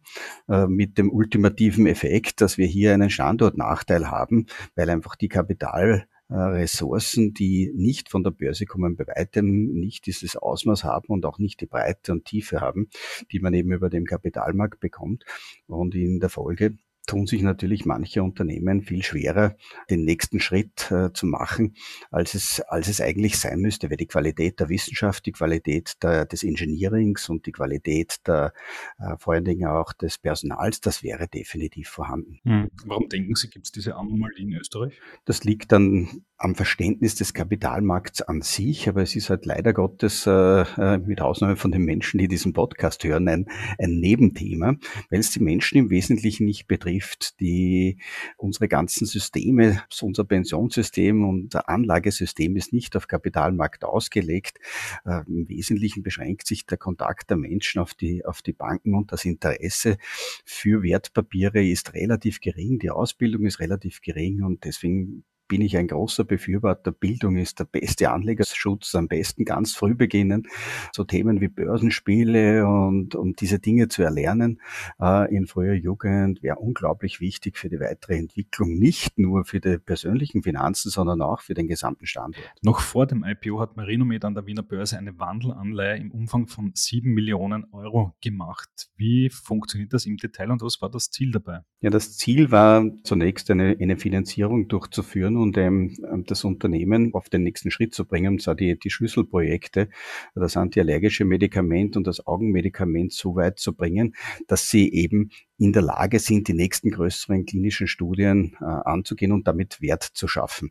äh, 0.48 0.66
mit 0.66 0.98
dem 0.98 1.10
ultimativen 1.10 1.86
Effekt, 1.86 2.42
dass 2.42 2.58
wir 2.58 2.66
hier 2.66 2.92
einen 2.92 3.08
Standortnachteil 3.08 4.10
haben, 4.10 4.46
weil 4.74 4.90
einfach 4.90 5.16
die 5.16 5.28
Kapitalressourcen, 5.28 7.32
die 7.32 7.72
nicht 7.74 8.10
von 8.10 8.22
der 8.22 8.32
Börse 8.32 8.66
kommen, 8.66 8.96
bei 8.96 9.06
weitem 9.06 9.72
nicht 9.72 10.04
dieses 10.04 10.36
Ausmaß 10.36 10.84
haben 10.84 11.08
und 11.08 11.24
auch 11.24 11.38
nicht 11.38 11.62
die 11.62 11.66
Breite 11.66 12.12
und 12.12 12.26
Tiefe 12.26 12.60
haben, 12.60 12.90
die 13.32 13.40
man 13.40 13.54
eben 13.54 13.72
über 13.72 13.88
den 13.88 14.04
Kapitalmarkt 14.04 14.80
bekommt. 14.80 15.24
Und 15.66 15.94
in 15.94 16.20
der 16.20 16.28
Folge 16.28 16.76
tun 17.06 17.26
sich 17.26 17.42
natürlich 17.42 17.84
manche 17.84 18.22
Unternehmen 18.22 18.82
viel 18.82 19.02
schwerer, 19.02 19.56
den 19.90 20.04
nächsten 20.04 20.40
Schritt 20.40 20.90
äh, 20.90 21.12
zu 21.12 21.26
machen, 21.26 21.74
als 22.10 22.34
es, 22.34 22.60
als 22.60 22.88
es 22.88 23.00
eigentlich 23.00 23.38
sein 23.38 23.60
müsste, 23.60 23.90
weil 23.90 23.96
die 23.96 24.06
Qualität 24.06 24.60
der 24.60 24.68
Wissenschaft, 24.68 25.26
die 25.26 25.32
Qualität 25.32 25.94
der, 26.02 26.26
des 26.26 26.42
Engineerings 26.42 27.28
und 27.28 27.46
die 27.46 27.52
Qualität 27.52 28.16
der, 28.26 28.52
äh, 28.98 29.16
vor 29.18 29.34
allen 29.34 29.44
Dingen 29.44 29.68
auch 29.68 29.92
des 29.92 30.18
Personals, 30.18 30.80
das 30.80 31.02
wäre 31.02 31.28
definitiv 31.28 31.88
vorhanden. 31.88 32.40
Hm. 32.44 32.70
Warum 32.84 33.08
denken 33.08 33.34
Sie, 33.34 33.48
gibt 33.48 33.66
es 33.66 33.72
diese 33.72 33.96
Anomalie 33.96 34.38
in 34.38 34.52
Österreich? 34.54 35.00
Das 35.24 35.44
liegt 35.44 35.72
dann 35.72 36.22
am 36.38 36.54
Verständnis 36.54 37.14
des 37.14 37.32
Kapitalmarkts 37.32 38.20
an 38.20 38.42
sich, 38.42 38.88
aber 38.88 39.02
es 39.02 39.16
ist 39.16 39.30
halt 39.30 39.46
leider 39.46 39.72
Gottes, 39.72 40.26
äh, 40.26 40.30
äh, 40.30 40.98
mit 40.98 41.22
Ausnahme 41.22 41.56
von 41.56 41.72
den 41.72 41.82
Menschen, 41.82 42.18
die 42.18 42.28
diesen 42.28 42.52
Podcast 42.52 43.04
hören, 43.04 43.26
ein, 43.28 43.46
ein 43.78 44.00
Nebenthema, 44.00 44.76
weil 45.08 45.20
es 45.20 45.30
die 45.30 45.40
Menschen 45.40 45.78
im 45.78 45.90
Wesentlichen 45.90 46.44
nicht 46.44 46.66
betrifft, 46.66 47.40
die 47.40 47.98
unsere 48.36 48.68
ganzen 48.68 49.06
Systeme, 49.06 49.82
unser 50.02 50.24
Pensionssystem, 50.24 51.26
unser 51.26 51.68
Anlagesystem 51.70 52.54
ist 52.56 52.72
nicht 52.72 52.96
auf 52.96 53.08
Kapitalmarkt 53.08 53.84
ausgelegt. 53.84 54.58
Äh, 55.06 55.22
Im 55.26 55.48
Wesentlichen 55.48 56.02
beschränkt 56.02 56.46
sich 56.46 56.66
der 56.66 56.76
Kontakt 56.76 57.30
der 57.30 57.38
Menschen 57.38 57.80
auf 57.80 57.94
die, 57.94 58.26
auf 58.26 58.42
die 58.42 58.52
Banken 58.52 58.94
und 58.94 59.10
das 59.10 59.24
Interesse 59.24 59.96
für 60.44 60.82
Wertpapiere 60.82 61.66
ist 61.66 61.94
relativ 61.94 62.40
gering, 62.40 62.78
die 62.78 62.90
Ausbildung 62.90 63.46
ist 63.46 63.60
relativ 63.60 64.02
gering 64.02 64.42
und 64.42 64.64
deswegen 64.64 65.24
bin 65.48 65.60
ich 65.60 65.76
ein 65.76 65.88
großer 65.88 66.24
Befürworter. 66.24 66.92
Bildung 66.92 67.36
ist 67.36 67.58
der 67.58 67.64
beste 67.64 68.10
Anlegerschutz, 68.10 68.94
am 68.94 69.08
besten 69.08 69.44
ganz 69.44 69.74
früh 69.74 69.94
beginnen, 69.94 70.48
so 70.92 71.04
Themen 71.04 71.40
wie 71.40 71.48
Börsenspiele 71.48 72.66
und, 72.66 73.14
und 73.14 73.40
diese 73.40 73.58
Dinge 73.58 73.88
zu 73.88 74.02
erlernen 74.02 74.60
äh, 75.00 75.34
in 75.34 75.46
früher 75.46 75.74
Jugend 75.74 76.42
wäre 76.42 76.56
unglaublich 76.56 77.20
wichtig 77.20 77.58
für 77.58 77.68
die 77.68 77.80
weitere 77.80 78.16
Entwicklung, 78.16 78.78
nicht 78.78 79.18
nur 79.18 79.44
für 79.44 79.60
die 79.60 79.78
persönlichen 79.78 80.42
Finanzen, 80.42 80.90
sondern 80.90 81.22
auch 81.22 81.40
für 81.40 81.54
den 81.54 81.68
gesamten 81.68 82.06
Standort. 82.06 82.44
Noch 82.62 82.80
vor 82.80 83.06
dem 83.06 83.24
IPO 83.24 83.60
hat 83.60 83.76
Marinomed 83.76 84.24
an 84.24 84.34
der 84.34 84.46
Wiener 84.46 84.62
Börse 84.62 84.98
eine 84.98 85.18
Wandelanleihe 85.18 85.98
im 85.98 86.10
Umfang 86.10 86.46
von 86.46 86.72
sieben 86.74 87.14
Millionen 87.14 87.66
Euro 87.72 88.14
gemacht. 88.20 88.90
Wie 88.96 89.30
funktioniert 89.30 89.92
das 89.92 90.06
im 90.06 90.16
Detail 90.16 90.50
und 90.50 90.62
was 90.62 90.80
war 90.80 90.90
das 90.90 91.10
Ziel 91.10 91.30
dabei? 91.30 91.60
Ja, 91.80 91.90
das 91.90 92.16
Ziel 92.16 92.50
war 92.50 92.84
zunächst 93.04 93.50
eine, 93.50 93.76
eine 93.80 93.96
Finanzierung 93.96 94.68
durchzuführen 94.68 95.35
und 95.38 95.56
ähm, 95.58 95.96
das 96.26 96.44
Unternehmen 96.44 97.14
auf 97.14 97.28
den 97.28 97.42
nächsten 97.42 97.70
Schritt 97.70 97.94
zu 97.94 98.04
bringen, 98.06 98.34
und 98.34 98.42
zwar 98.42 98.54
die, 98.54 98.78
die 98.78 98.90
Schlüsselprojekte, 98.90 99.88
das 100.34 100.56
antiallergische 100.56 101.24
Medikament 101.24 101.96
und 101.96 102.06
das 102.06 102.26
Augenmedikament 102.26 103.12
so 103.12 103.36
weit 103.36 103.58
zu 103.58 103.74
bringen, 103.74 104.14
dass 104.46 104.70
sie 104.70 104.92
eben 104.92 105.30
in 105.58 105.72
der 105.72 105.82
Lage 105.82 106.18
sind, 106.18 106.48
die 106.48 106.54
nächsten 106.54 106.90
größeren 106.90 107.46
klinischen 107.46 107.86
Studien 107.86 108.56
äh, 108.60 108.64
anzugehen 108.64 109.32
und 109.32 109.46
damit 109.46 109.80
Wert 109.80 110.02
zu 110.02 110.28
schaffen. 110.28 110.70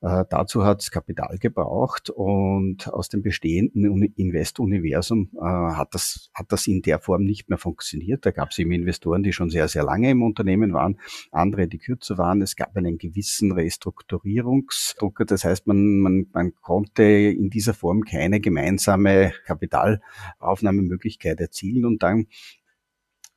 Äh, 0.00 0.24
dazu 0.28 0.64
hat 0.64 0.82
es 0.82 0.90
Kapital 0.90 1.38
gebraucht 1.38 2.10
und 2.10 2.88
aus 2.92 3.08
dem 3.08 3.22
bestehenden 3.22 4.02
Invest-Universum 4.02 5.30
äh, 5.36 5.44
hat, 5.44 5.94
das, 5.94 6.30
hat 6.34 6.52
das 6.52 6.66
in 6.66 6.82
der 6.82 6.98
Form 6.98 7.24
nicht 7.24 7.48
mehr 7.48 7.58
funktioniert. 7.58 8.26
Da 8.26 8.30
gab 8.30 8.50
es 8.50 8.58
eben 8.58 8.72
Investoren, 8.72 9.22
die 9.22 9.32
schon 9.32 9.50
sehr, 9.50 9.68
sehr 9.68 9.82
lange 9.82 10.10
im 10.10 10.22
Unternehmen 10.22 10.74
waren, 10.74 10.98
andere, 11.32 11.66
die 11.68 11.78
kürzer 11.78 12.18
waren. 12.18 12.42
Es 12.42 12.56
gab 12.56 12.76
einen 12.76 12.98
gewissen 12.98 13.52
Restrukturierungsdruck. 13.52 15.22
Das 15.26 15.44
heißt, 15.44 15.66
man, 15.66 15.98
man, 16.00 16.26
man 16.32 16.54
konnte 16.60 17.02
in 17.02 17.48
dieser 17.48 17.74
Form 17.74 18.02
keine 18.02 18.40
gemeinsame 18.40 19.32
Kapitalaufnahmemöglichkeit 19.46 21.40
erzielen 21.40 21.86
und 21.86 22.02
dann 22.02 22.26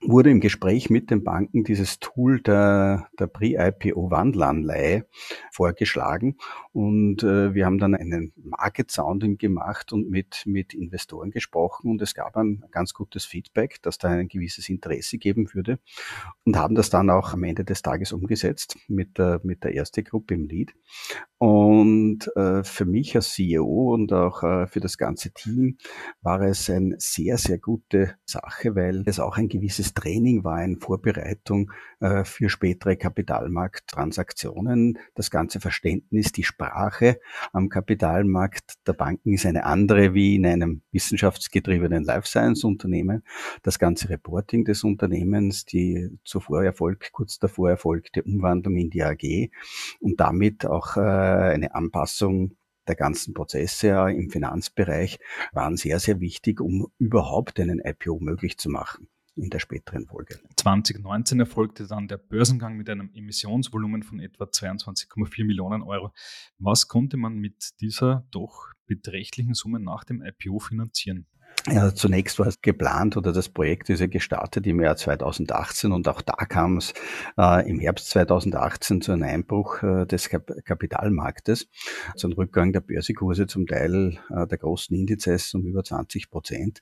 wurde 0.04 0.32
im 0.32 0.40
Gespräch 0.40 0.90
mit 0.90 1.12
den 1.12 1.24
Banken 1.24 1.64
dieses 1.64 2.00
Tool 2.00 2.42
der, 2.42 3.08
der 3.20 3.28
Pre-IPO-Wandelanleihe 3.28 5.06
vorgeschlagen. 5.52 6.38
Und 6.74 7.24
äh, 7.24 7.54
wir 7.54 7.66
haben 7.66 7.78
dann 7.78 7.96
einen 7.96 8.34
Market 8.36 8.92
Sounding 8.92 9.38
gemacht 9.38 9.94
und 9.94 10.10
mit, 10.10 10.44
mit 10.46 10.74
Investoren 10.74 11.32
gesprochen. 11.32 11.92
Und 11.92 12.02
es 12.02 12.16
gab 12.16 12.36
ein 12.38 12.64
ganz 12.72 12.94
gutes 12.94 13.26
Feedback, 13.26 13.82
dass 13.82 13.98
da 13.98 14.10
ein 14.10 14.28
gewisses 14.28 14.70
Interesse 14.70 15.18
geben 15.18 15.54
würde. 15.54 15.80
Und 16.46 16.58
haben 16.58 16.76
das 16.76 16.90
dann 16.90 17.10
auch 17.10 17.34
am 17.34 17.44
Ende 17.44 17.64
des 17.64 17.82
Tages 17.82 18.12
umgesetzt 18.12 18.78
mit 18.88 19.18
der, 19.18 19.42
mit 19.44 19.64
der 19.64 19.74
erste 19.74 20.04
Gruppe 20.04 20.34
im 20.34 20.48
Lead. 20.48 20.74
Und 21.38 22.30
äh, 22.36 22.64
für 22.64 22.86
mich 22.86 23.16
als 23.16 23.34
CEO 23.34 23.94
und 23.94 24.14
auch 24.14 24.44
äh, 24.44 24.68
für 24.68 24.80
das 24.80 24.98
ganze 24.98 25.32
Team 25.32 25.78
war 26.22 26.42
es 26.42 26.70
eine 26.70 26.96
sehr, 27.00 27.38
sehr 27.38 27.58
gute 27.58 28.16
Sache, 28.26 28.76
weil 28.76 29.04
es 29.08 29.20
auch 29.20 29.38
ein 29.38 29.50
gewisses 29.50 29.91
Training 29.94 30.44
war 30.44 30.64
in 30.64 30.80
Vorbereitung 30.80 31.72
äh, 32.00 32.24
für 32.24 32.50
spätere 32.50 32.96
Kapitalmarkttransaktionen. 32.96 35.00
Das 35.16 35.32
ganze 35.32 35.60
Verständnis, 35.60 36.32
die 36.32 36.44
Sprache 36.44 37.20
am 37.54 37.70
Kapitalmarkt 37.70 38.88
der 38.88 38.94
Banken 38.94 39.34
ist 39.34 39.46
eine 39.46 39.66
andere 39.66 40.14
wie 40.14 40.36
in 40.36 40.46
einem 40.46 40.82
wissenschaftsgetriebenen 40.92 42.04
Life 42.04 42.28
Science 42.28 42.64
Unternehmen. 42.64 43.24
Das 43.64 43.80
ganze 43.80 44.10
Reporting 44.10 44.66
des 44.66 44.84
Unternehmens, 44.84 45.66
die 45.66 46.10
zuvor 46.24 46.64
Erfolg, 46.64 47.12
kurz 47.12 47.40
davor 47.40 47.70
erfolgte 47.70 48.24
Umwandlung 48.24 48.76
in 48.76 48.90
die 48.90 49.04
AG 49.04 49.50
und 50.00 50.20
damit 50.20 50.66
auch 50.66 50.98
äh, 50.98 51.02
eine 51.02 51.76
Anpassung 51.76 52.56
der 52.88 52.96
ganzen 52.96 53.34
Prozesse 53.34 53.90
im 54.10 54.30
Finanzbereich 54.30 55.20
waren 55.54 55.78
sehr, 55.78 56.00
sehr 56.00 56.20
wichtig, 56.20 56.60
um 56.60 56.92
überhaupt 56.98 57.60
einen 57.60 57.80
IPO 57.80 58.20
möglich 58.20 58.58
zu 58.58 58.70
machen 58.70 59.08
in 59.42 59.50
der 59.50 59.60
späteren 59.60 60.06
Folge. 60.06 60.40
2019 60.56 61.40
erfolgte 61.40 61.88
dann 61.88 62.08
der 62.08 62.18
Börsengang 62.18 62.78
mit 62.78 62.90
einem 62.90 63.12
Emissionsvolumen 63.14 64.04
von 64.04 64.20
etwa 64.20 64.46
22,4 64.46 65.46
Millionen 65.46 65.82
Euro. 65.82 66.14
Was 66.60 66.88
konnte 66.88 67.18
man 67.18 67.36
mit 67.36 67.82
dieser 67.82 68.28
doch 68.32 68.68
beträchtlichen 68.86 69.56
Summe 69.56 69.80
nach 69.80 70.04
dem 70.04 70.22
IPO 70.22 70.60
finanzieren? 70.60 71.26
Ja, 71.68 71.94
zunächst 71.94 72.40
war 72.40 72.48
es 72.48 72.60
geplant 72.62 73.18
oder 73.18 73.32
das 73.32 73.48
Projekt 73.48 73.90
ist 73.92 74.00
ja 74.00 74.08
gestartet 74.08 74.66
im 74.66 74.82
Jahr 74.82 74.96
2018 74.96 75.92
und 75.92 76.08
auch 76.08 76.22
da 76.22 76.34
kam 76.46 76.78
es 76.78 76.92
äh, 77.38 77.70
im 77.70 77.80
Herbst 77.80 78.10
2018 78.10 79.02
zu 79.02 79.12
einem 79.12 79.24
Einbruch 79.24 79.84
äh, 79.84 80.06
des 80.08 80.30
Kap 80.30 80.52
Kapitalmarktes, 80.66 81.68
zu 82.16 82.28
einem 82.28 82.34
Rückgang 82.34 82.74
der 82.74 82.80
Börsekurse, 82.80 83.46
zum 83.46 83.68
Teil 83.68 84.18
äh, 84.32 84.48
der 84.48 84.58
großen 84.58 84.96
Indizes 84.96 85.54
um 85.54 85.64
über 85.64 85.84
20 85.84 86.32
Prozent, 86.32 86.80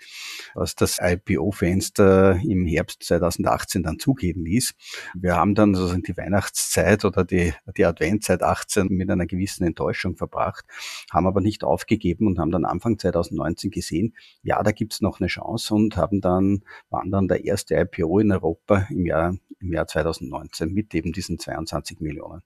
was 0.56 0.76
das 0.76 1.00
IPO-Fenster 1.02 2.40
im 2.48 2.66
Herbst 2.66 3.04
2018 3.04 3.84
dann 3.84 4.00
zugehen 4.00 4.46
ließ. 4.46 4.76
Wir 5.14 5.36
haben 5.36 5.56
dann 5.56 5.76
sozusagen 5.76 6.04
die 6.04 6.16
Weihnachtszeit 6.16 7.04
oder 7.04 7.26
die, 7.26 7.54
die 7.76 7.84
Adventzeit 7.84 8.44
18 8.44 8.88
mit 8.88 9.12
einer 9.12 9.26
gewissen 9.26 9.66
Enttäuschung 9.66 10.16
verbracht, 10.16 10.64
haben 11.12 11.28
aber 11.28 11.42
nicht 11.42 11.66
aufgegeben 11.66 12.28
und 12.28 12.40
haben 12.40 12.52
dann 12.52 12.64
Anfang 12.64 12.98
2019 12.98 13.72
gesehen, 13.72 14.16
ja, 14.42 14.69
da 14.70 14.74
gibt's 14.74 15.02
noch 15.02 15.20
eine 15.20 15.28
Chance 15.28 15.74
und 15.74 15.98
haben 15.98 16.22
dann, 16.22 16.62
waren 16.92 17.10
dann 17.10 17.28
der 17.28 17.44
erste 17.44 17.76
IPO 17.76 18.20
in 18.20 18.32
Europa 18.32 18.86
im 18.92 19.06
Jahr, 19.06 19.36
im 19.60 19.74
Jahr 19.74 19.88
2019 19.88 20.72
mit 20.72 20.94
eben 20.94 21.12
diesen 21.12 21.40
22 21.40 22.00
Millionen. 22.02 22.44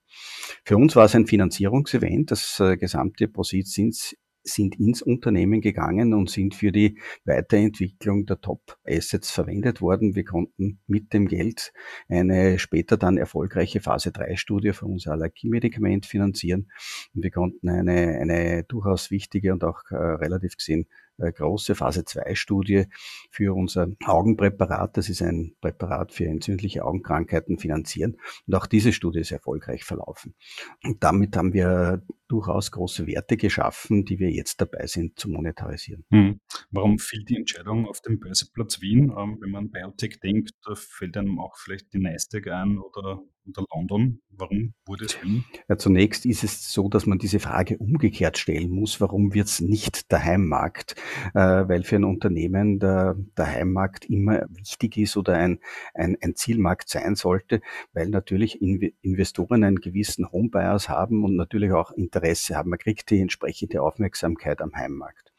Für 0.64 0.78
uns 0.78 0.96
war 0.96 1.04
es 1.04 1.14
ein 1.14 1.26
Finanzierungsevent. 1.26 2.30
Das 2.30 2.58
äh, 2.60 2.78
gesamte 2.78 3.28
Proceeds 3.28 3.72
sind 3.74 4.16
sind 4.46 4.78
ins 4.78 5.00
Unternehmen 5.00 5.62
gegangen 5.62 6.12
und 6.12 6.28
sind 6.28 6.54
für 6.54 6.70
die 6.70 6.98
Weiterentwicklung 7.24 8.26
der 8.26 8.42
Top-Assets 8.42 9.30
verwendet 9.30 9.80
worden. 9.80 10.14
Wir 10.14 10.24
konnten 10.24 10.80
mit 10.86 11.14
dem 11.14 11.28
Geld 11.28 11.72
eine 12.08 12.58
später 12.58 12.98
dann 12.98 13.16
erfolgreiche 13.16 13.80
Phase-3-Studie 13.80 14.72
für 14.72 14.84
unser 14.84 15.12
Allergiemedikament 15.12 16.04
finanzieren. 16.04 16.70
Und 17.14 17.22
wir 17.22 17.30
konnten 17.30 17.70
eine, 17.70 18.18
eine 18.20 18.64
durchaus 18.64 19.10
wichtige 19.10 19.52
und 19.52 19.64
auch 19.64 19.80
äh, 19.90 19.96
relativ 19.96 20.58
gesehen 20.58 20.86
äh, 21.18 21.32
große 21.32 21.74
Phase-2-Studie 21.74 22.86
für 23.30 23.54
unser 23.54 23.88
Augenpräparat. 24.04 24.96
Das 24.96 25.08
ist 25.08 25.22
ein 25.22 25.54
Präparat 25.60 26.12
für 26.12 26.26
entzündliche 26.26 26.84
Augenkrankheiten 26.84 27.58
finanzieren. 27.58 28.16
Und 28.46 28.54
auch 28.54 28.66
diese 28.66 28.92
Studie 28.92 29.20
ist 29.20 29.32
erfolgreich 29.32 29.84
verlaufen. 29.84 30.34
Und 30.82 31.02
damit 31.04 31.36
haben 31.36 31.52
wir 31.52 32.02
durchaus 32.28 32.70
große 32.70 33.06
Werte 33.06 33.36
geschaffen, 33.36 34.04
die 34.04 34.18
wir 34.18 34.30
jetzt 34.30 34.60
dabei 34.60 34.86
sind 34.86 35.18
zu 35.18 35.28
monetarisieren. 35.28 36.04
Hm. 36.10 36.40
Warum 36.70 36.98
fiel 36.98 37.24
die 37.24 37.36
Entscheidung 37.36 37.86
auf 37.86 38.00
dem 38.00 38.18
Börseplatz 38.18 38.80
Wien? 38.80 39.12
Ähm, 39.16 39.38
wenn 39.40 39.50
man 39.50 39.70
Biotech 39.70 40.20
denkt, 40.20 40.50
da 40.64 40.74
fällt 40.74 41.16
einem 41.16 41.38
auch 41.38 41.56
vielleicht 41.56 41.92
die 41.92 41.98
Nasdaq 41.98 42.48
ein 42.48 42.78
oder 42.78 43.22
oder 43.46 43.64
London? 43.74 44.20
Warum 44.30 44.74
wurde 44.86 45.04
es 45.04 45.22
Wien? 45.22 45.44
Ja, 45.68 45.76
zunächst 45.76 46.26
ist 46.26 46.44
es 46.44 46.72
so, 46.72 46.88
dass 46.88 47.06
man 47.06 47.18
diese 47.18 47.38
Frage 47.38 47.78
umgekehrt 47.78 48.38
stellen 48.38 48.70
muss. 48.70 49.00
Warum 49.00 49.32
wird 49.34 49.46
es 49.46 49.60
nicht 49.60 50.10
der 50.10 50.24
Heimmarkt? 50.24 50.96
Äh, 51.34 51.68
weil 51.68 51.84
für 51.84 51.96
ein 51.96 52.04
Unternehmen 52.04 52.78
der, 52.78 53.16
der 53.36 53.46
Heimmarkt 53.46 54.06
immer 54.06 54.46
wichtig 54.48 54.96
ist 54.96 55.16
oder 55.16 55.34
ein, 55.34 55.60
ein, 55.94 56.16
ein 56.20 56.34
Zielmarkt 56.34 56.88
sein 56.88 57.14
sollte, 57.14 57.60
weil 57.92 58.08
natürlich 58.08 58.60
Investoren 58.60 59.64
einen 59.64 59.80
gewissen 59.80 60.30
Homebias 60.30 60.88
haben 60.88 61.24
und 61.24 61.36
natürlich 61.36 61.72
auch 61.72 61.92
Interesse 61.92 62.56
haben. 62.56 62.70
Man 62.70 62.78
kriegt 62.78 63.10
die 63.10 63.20
entsprechende 63.20 63.82
Aufmerksamkeit 63.82 64.60
am 64.60 64.74
Heimmarkt. 64.74 65.33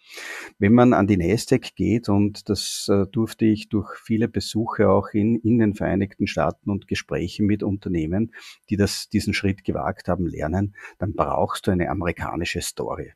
Wenn 0.59 0.73
man 0.73 0.93
an 0.93 1.07
die 1.07 1.17
Nasdaq 1.17 1.75
geht, 1.75 2.09
und 2.09 2.49
das 2.49 2.87
äh, 2.89 3.05
durfte 3.11 3.45
ich 3.45 3.69
durch 3.69 3.97
viele 3.97 4.27
Besuche 4.27 4.89
auch 4.89 5.09
in, 5.13 5.35
in 5.35 5.59
den 5.59 5.73
Vereinigten 5.73 6.27
Staaten 6.27 6.69
und 6.69 6.87
Gespräche 6.87 7.43
mit 7.43 7.63
Unternehmen, 7.63 8.33
die 8.69 8.77
das, 8.77 9.09
diesen 9.09 9.33
Schritt 9.33 9.63
gewagt 9.63 10.07
haben, 10.07 10.27
lernen, 10.27 10.75
dann 10.97 11.13
brauchst 11.13 11.67
du 11.67 11.71
eine 11.71 11.89
amerikanische 11.89 12.61
Story 12.61 13.13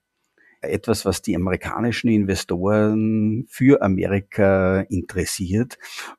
etwas, 0.62 1.06
was 1.06 1.22
die 1.22 1.36
amerikanischen 1.36 2.10
Investoren 2.10 3.46
für 3.50 3.82
Amerika 3.82 4.82
interessiert. 4.82 5.78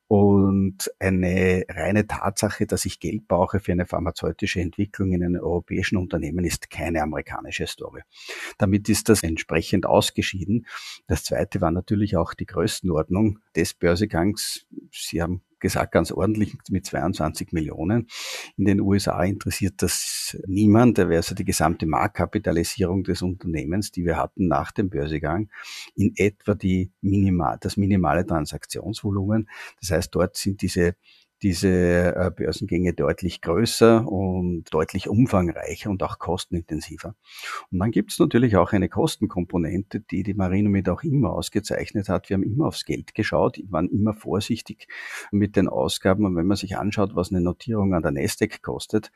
Und 0.08 0.90
eine 0.98 1.64
reine 1.68 2.06
Tatsache, 2.06 2.66
dass 2.66 2.84
ich 2.84 3.00
Geld 3.00 3.28
brauche 3.28 3.60
für 3.60 3.72
eine 3.72 3.86
pharmazeutische 3.86 4.60
Entwicklung 4.60 5.12
in 5.12 5.22
einem 5.22 5.40
europäischen 5.40 5.98
Unternehmen, 5.98 6.44
ist 6.44 6.70
keine 6.70 7.02
amerikanische 7.02 7.66
Story. 7.66 8.02
Damit 8.58 8.88
ist 8.88 9.08
das 9.08 9.22
entsprechend 9.22 9.86
ausgeschieden. 9.86 10.66
Das 11.06 11.24
zweite 11.24 11.60
war 11.60 11.70
natürlich 11.70 12.16
auch 12.16 12.34
die 12.34 12.46
Größenordnung 12.46 13.38
des 13.54 13.74
Börsegangs. 13.74 14.66
Sie 14.90 15.22
haben 15.22 15.42
gesagt, 15.60 15.92
ganz 15.92 16.10
ordentlich 16.12 16.56
mit 16.70 16.86
22 16.86 17.52
Millionen. 17.52 18.08
In 18.56 18.64
den 18.64 18.80
USA 18.80 19.22
interessiert 19.22 19.74
das 19.78 20.36
niemand. 20.46 20.98
Da 20.98 21.08
wäre 21.08 21.18
also 21.18 21.34
die 21.34 21.44
gesamte 21.44 21.86
Marktkapitalisierung 21.86 23.04
des 23.04 23.22
Unternehmens, 23.22 23.92
die 23.92 24.04
wir 24.04 24.16
hatten 24.16 24.48
nach 24.48 24.72
dem 24.72 24.90
Börsegang, 24.90 25.50
in 25.94 26.12
etwa 26.16 26.54
die 26.54 26.90
minimal, 27.00 27.58
das 27.60 27.76
minimale 27.76 28.26
Transaktionsvolumen. 28.26 29.48
Das 29.80 29.90
heißt, 29.90 30.14
dort 30.14 30.36
sind 30.36 30.62
diese 30.62 30.96
diese 31.42 31.68
äh, 31.68 32.30
Börsengänge 32.34 32.92
deutlich 32.92 33.40
größer 33.40 34.06
und 34.06 34.64
deutlich 34.72 35.08
umfangreicher 35.08 35.90
und 35.90 36.02
auch 36.02 36.18
kostenintensiver. 36.18 37.14
Und 37.70 37.78
dann 37.78 37.90
gibt 37.90 38.12
es 38.12 38.18
natürlich 38.18 38.56
auch 38.56 38.72
eine 38.72 38.88
Kostenkomponente, 38.88 40.00
die 40.00 40.22
die 40.22 40.34
Marinomed 40.34 40.88
auch 40.88 41.02
immer 41.02 41.32
ausgezeichnet 41.32 42.08
hat. 42.08 42.28
Wir 42.28 42.34
haben 42.34 42.42
immer 42.42 42.66
aufs 42.66 42.84
Geld 42.84 43.14
geschaut, 43.14 43.60
waren 43.68 43.88
immer 43.88 44.14
vorsichtig 44.14 44.88
mit 45.30 45.56
den 45.56 45.68
Ausgaben. 45.68 46.24
Und 46.24 46.36
wenn 46.36 46.46
man 46.46 46.56
sich 46.56 46.76
anschaut, 46.76 47.14
was 47.14 47.30
eine 47.30 47.40
Notierung 47.40 47.94
an 47.94 48.02
der 48.02 48.12
Nasdaq 48.12 48.62
kostet 48.62 49.10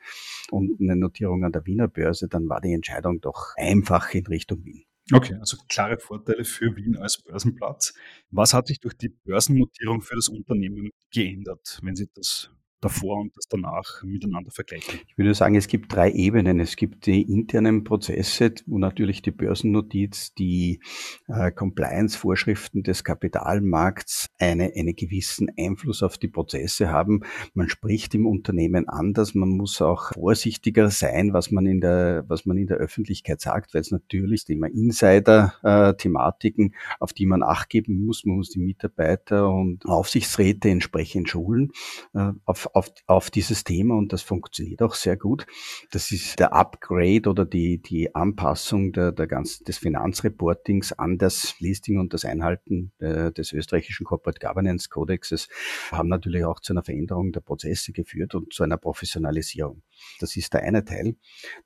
und 0.51 0.79
eine 0.79 0.95
Notierung 0.95 1.43
an 1.43 1.51
der 1.51 1.65
Wiener 1.65 1.87
Börse, 1.87 2.27
dann 2.27 2.49
war 2.49 2.61
die 2.61 2.73
Entscheidung 2.73 3.21
doch 3.21 3.53
einfach 3.57 4.13
in 4.13 4.25
Richtung 4.25 4.65
Wien. 4.65 4.83
Okay, 5.13 5.35
also 5.39 5.57
klare 5.69 5.99
Vorteile 5.99 6.43
für 6.45 6.75
Wien 6.75 6.97
als 6.97 7.21
Börsenplatz. 7.21 7.93
Was 8.31 8.53
hat 8.55 8.67
sich 8.67 8.79
durch 8.79 8.97
die 8.97 9.09
Börsennotierung 9.09 10.01
für 10.01 10.15
das 10.15 10.29
Unternehmen 10.29 10.89
geändert, 11.11 11.79
wenn 11.83 11.95
Sie 11.95 12.09
das 12.15 12.49
davor 12.85 13.19
und 13.19 13.35
das 13.35 13.47
danach 13.47 14.03
miteinander 14.03 14.51
vergleichen? 14.51 14.99
Ich 15.07 15.17
würde 15.17 15.33
sagen, 15.33 15.55
es 15.55 15.67
gibt 15.67 15.93
drei 15.93 16.11
Ebenen. 16.11 16.59
Es 16.59 16.75
gibt 16.75 17.05
die 17.05 17.21
internen 17.21 17.83
Prozesse, 17.83 18.53
wo 18.67 18.77
natürlich 18.77 19.21
die 19.21 19.31
Börsennotiz, 19.31 20.33
die 20.35 20.79
äh, 21.27 21.51
Compliance-Vorschriften 21.51 22.83
des 22.83 23.03
Kapitalmarkts 23.03 24.29
eine, 24.39 24.71
einen 24.75 24.95
gewissen 24.95 25.51
Einfluss 25.57 26.03
auf 26.03 26.17
die 26.17 26.27
Prozesse 26.27 26.89
haben. 26.89 27.21
Man 27.53 27.69
spricht 27.69 28.13
im 28.15 28.27
Unternehmen 28.27 28.87
anders. 28.87 29.35
Man 29.35 29.49
muss 29.49 29.81
auch 29.81 30.13
vorsichtiger 30.13 30.89
sein, 30.91 31.33
was 31.33 31.51
man 31.51 31.65
in 31.65 31.81
der, 31.81 32.23
was 32.27 32.45
man 32.45 32.57
in 32.57 32.67
der 32.67 32.77
Öffentlichkeit 32.77 33.41
sagt, 33.41 33.73
weil 33.73 33.81
es 33.81 33.91
natürlich 33.91 34.45
Thema 34.45 34.67
Insider-Thematiken, 34.67 36.71
äh, 36.71 36.75
auf 36.99 37.13
die 37.13 37.25
man 37.25 37.43
Acht 37.43 37.69
geben 37.69 38.05
muss. 38.05 38.25
Man 38.25 38.37
muss 38.37 38.49
die 38.49 38.59
Mitarbeiter 38.59 39.49
und 39.49 39.85
Aufsichtsräte 39.85 40.69
entsprechend 40.69 41.29
schulen 41.29 41.71
äh, 42.13 42.31
auf 42.45 42.74
auf, 42.75 42.91
auf 43.07 43.31
dieses 43.31 43.63
Thema 43.63 43.95
und 43.95 44.11
das 44.11 44.21
funktioniert 44.21 44.81
auch 44.81 44.95
sehr 44.95 45.15
gut. 45.15 45.45
Das 45.91 46.11
ist 46.11 46.39
der 46.39 46.53
Upgrade 46.53 47.29
oder 47.29 47.45
die, 47.45 47.81
die 47.81 48.13
Anpassung 48.13 48.91
der, 48.91 49.13
der 49.13 49.27
ganzen, 49.27 49.63
des 49.63 49.77
Finanzreportings 49.77 50.91
an 50.91 51.17
das 51.17 51.55
Listing 51.59 51.99
und 51.99 52.13
das 52.13 52.25
Einhalten 52.25 52.91
äh, 52.99 53.31
des 53.31 53.53
österreichischen 53.53 54.05
Corporate 54.05 54.45
Governance 54.45 54.89
Codexes 54.89 55.47
haben 55.91 56.09
natürlich 56.09 56.43
auch 56.43 56.59
zu 56.59 56.73
einer 56.73 56.83
Veränderung 56.83 57.31
der 57.31 57.39
Prozesse 57.39 57.93
geführt 57.93 58.35
und 58.35 58.53
zu 58.53 58.63
einer 58.63 58.77
Professionalisierung. 58.77 59.81
Das 60.19 60.35
ist 60.35 60.53
der 60.53 60.63
eine 60.63 60.85
Teil. 60.85 61.15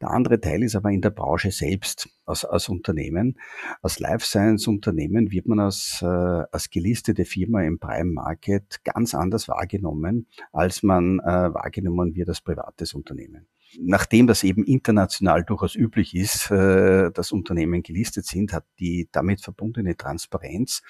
Der 0.02 0.12
andere 0.12 0.40
Teil 0.40 0.64
ist 0.64 0.76
aber 0.76 0.92
in 0.92 1.02
der 1.02 1.12
Branche 1.12 1.52
selbst 1.52 2.10
als, 2.26 2.46
als 2.46 2.70
Unternehmen. 2.70 3.38
Als 3.82 4.00
Life 4.00 4.26
Science 4.26 4.68
Unternehmen 4.68 5.32
wird 5.32 5.48
man 5.48 5.60
als, 5.60 6.00
äh, 6.02 6.06
als 6.06 6.70
gelistete 6.70 7.26
Firma 7.26 7.64
im 7.64 7.80
Prime 7.80 8.12
Market 8.12 8.84
ganz 8.84 9.14
anders 9.14 9.48
wahrgenommen, 9.48 10.28
als 10.52 10.84
man 10.84 11.20
äh, 11.20 11.54
wahrgenommen 11.54 12.16
wird 12.16 12.30
als 12.30 12.42
privates 12.42 12.94
Unternehmen. 12.94 13.48
Nachdem 13.80 14.28
das 14.28 14.44
eben 14.44 14.64
international 14.64 15.44
durchaus 15.44 15.76
üblich 15.76 16.16
ist, 16.16 16.50
äh, 16.52 17.12
dass 17.12 17.32
Unternehmen 17.32 17.84
gelistet 17.84 18.26
sind, 18.26 18.54
hat 18.54 18.66
die 18.80 19.10
damit 19.12 19.42
verbundene 19.42 19.96
Transparenz 19.96 20.82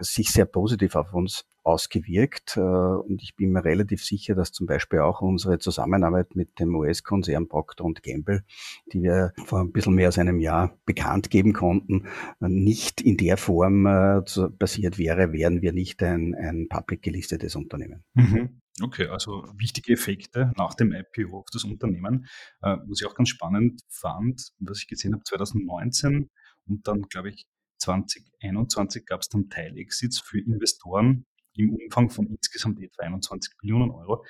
sich 0.00 0.30
sehr 0.30 0.46
positiv 0.46 0.94
auf 0.94 1.12
uns 1.12 1.44
ausgewirkt. 1.64 2.56
Äh, 2.56 2.60
und 2.60 3.22
ich 3.22 3.34
bin 3.36 3.50
mir 3.50 3.64
relativ 3.64 4.04
sicher, 4.04 4.34
dass 4.34 4.52
zum 4.52 4.66
Beispiel 4.66 5.00
auch 5.00 5.20
unsere 5.20 5.58
Zusammenarbeit 5.58 6.36
mit 6.36 6.58
dem 6.60 6.74
US-Konzern 6.74 7.48
Procter 7.48 7.84
Gamble, 8.02 8.44
die 8.92 9.02
wir 9.02 9.32
vor 9.44 9.60
ein 9.60 9.72
bisschen 9.72 9.94
mehr 9.94 10.06
als 10.06 10.18
einem 10.18 10.40
Jahr 10.40 10.78
bekannt 10.84 11.30
geben 11.30 11.52
konnten, 11.52 12.06
nicht 12.40 13.00
in 13.00 13.16
der 13.16 13.36
Form 13.36 13.86
äh, 13.86 14.22
passiert 14.58 14.98
wäre, 14.98 15.32
wären 15.32 15.62
wir 15.62 15.72
nicht 15.72 16.02
ein, 16.02 16.34
ein 16.34 16.68
public 16.68 17.02
gelistetes 17.02 17.56
Unternehmen. 17.56 18.04
Mhm. 18.14 18.60
Okay, 18.82 19.06
also 19.06 19.44
wichtige 19.56 19.92
Effekte 19.92 20.52
nach 20.56 20.74
dem 20.74 20.92
IPO 20.92 21.38
auf 21.38 21.46
das 21.52 21.62
Unternehmen. 21.62 22.26
Äh, 22.60 22.76
was 22.86 23.00
ich 23.00 23.06
auch 23.06 23.14
ganz 23.14 23.28
spannend 23.28 23.82
fand, 23.88 24.52
was 24.58 24.78
ich 24.78 24.88
gesehen 24.88 25.14
habe, 25.14 25.22
2019 25.22 26.28
Und 26.66 26.88
dann, 26.88 27.02
glaube 27.02 27.28
ich, 27.28 27.46
2021 27.78 29.06
gab 29.06 29.20
es 29.20 29.28
dann 29.28 29.48
Teilexits 29.48 30.18
für 30.18 30.40
Investoren 30.40 31.26
im 31.54 31.72
Umfang 31.72 32.10
von 32.10 32.26
insgesamt 32.26 32.80
etwa 32.82 33.02
21 33.04 33.54
Millionen 33.62 33.90
Euro. 33.90 34.24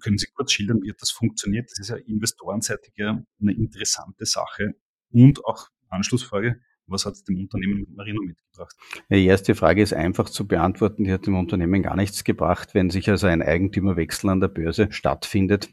Können 0.00 0.16
Sie 0.16 0.28
kurz 0.32 0.52
schildern, 0.52 0.80
wie 0.82 0.92
das 0.98 1.10
funktioniert? 1.10 1.70
Das 1.70 1.78
ist 1.80 1.88
ja 1.90 1.96
investorenseitig 1.96 2.94
eine 2.96 3.52
interessante 3.52 4.24
Sache. 4.24 4.74
Und 5.10 5.44
auch 5.44 5.68
Anschlussfrage, 5.88 6.60
was 6.90 7.06
hat 7.06 7.14
es 7.14 7.24
dem 7.24 7.40
Unternehmen 7.40 7.86
Marino 7.94 8.22
mitgebracht? 8.22 8.76
Die 9.08 9.24
erste 9.24 9.54
Frage 9.54 9.82
ist 9.82 9.94
einfach 9.94 10.28
zu 10.28 10.46
beantworten. 10.46 11.04
Die 11.04 11.12
hat 11.12 11.26
dem 11.26 11.36
Unternehmen 11.36 11.82
gar 11.82 11.96
nichts 11.96 12.24
gebracht, 12.24 12.74
wenn 12.74 12.90
sich 12.90 13.08
also 13.08 13.26
ein 13.26 13.42
Eigentümerwechsel 13.42 14.30
an 14.30 14.40
der 14.40 14.48
Börse 14.48 14.88
stattfindet 14.90 15.70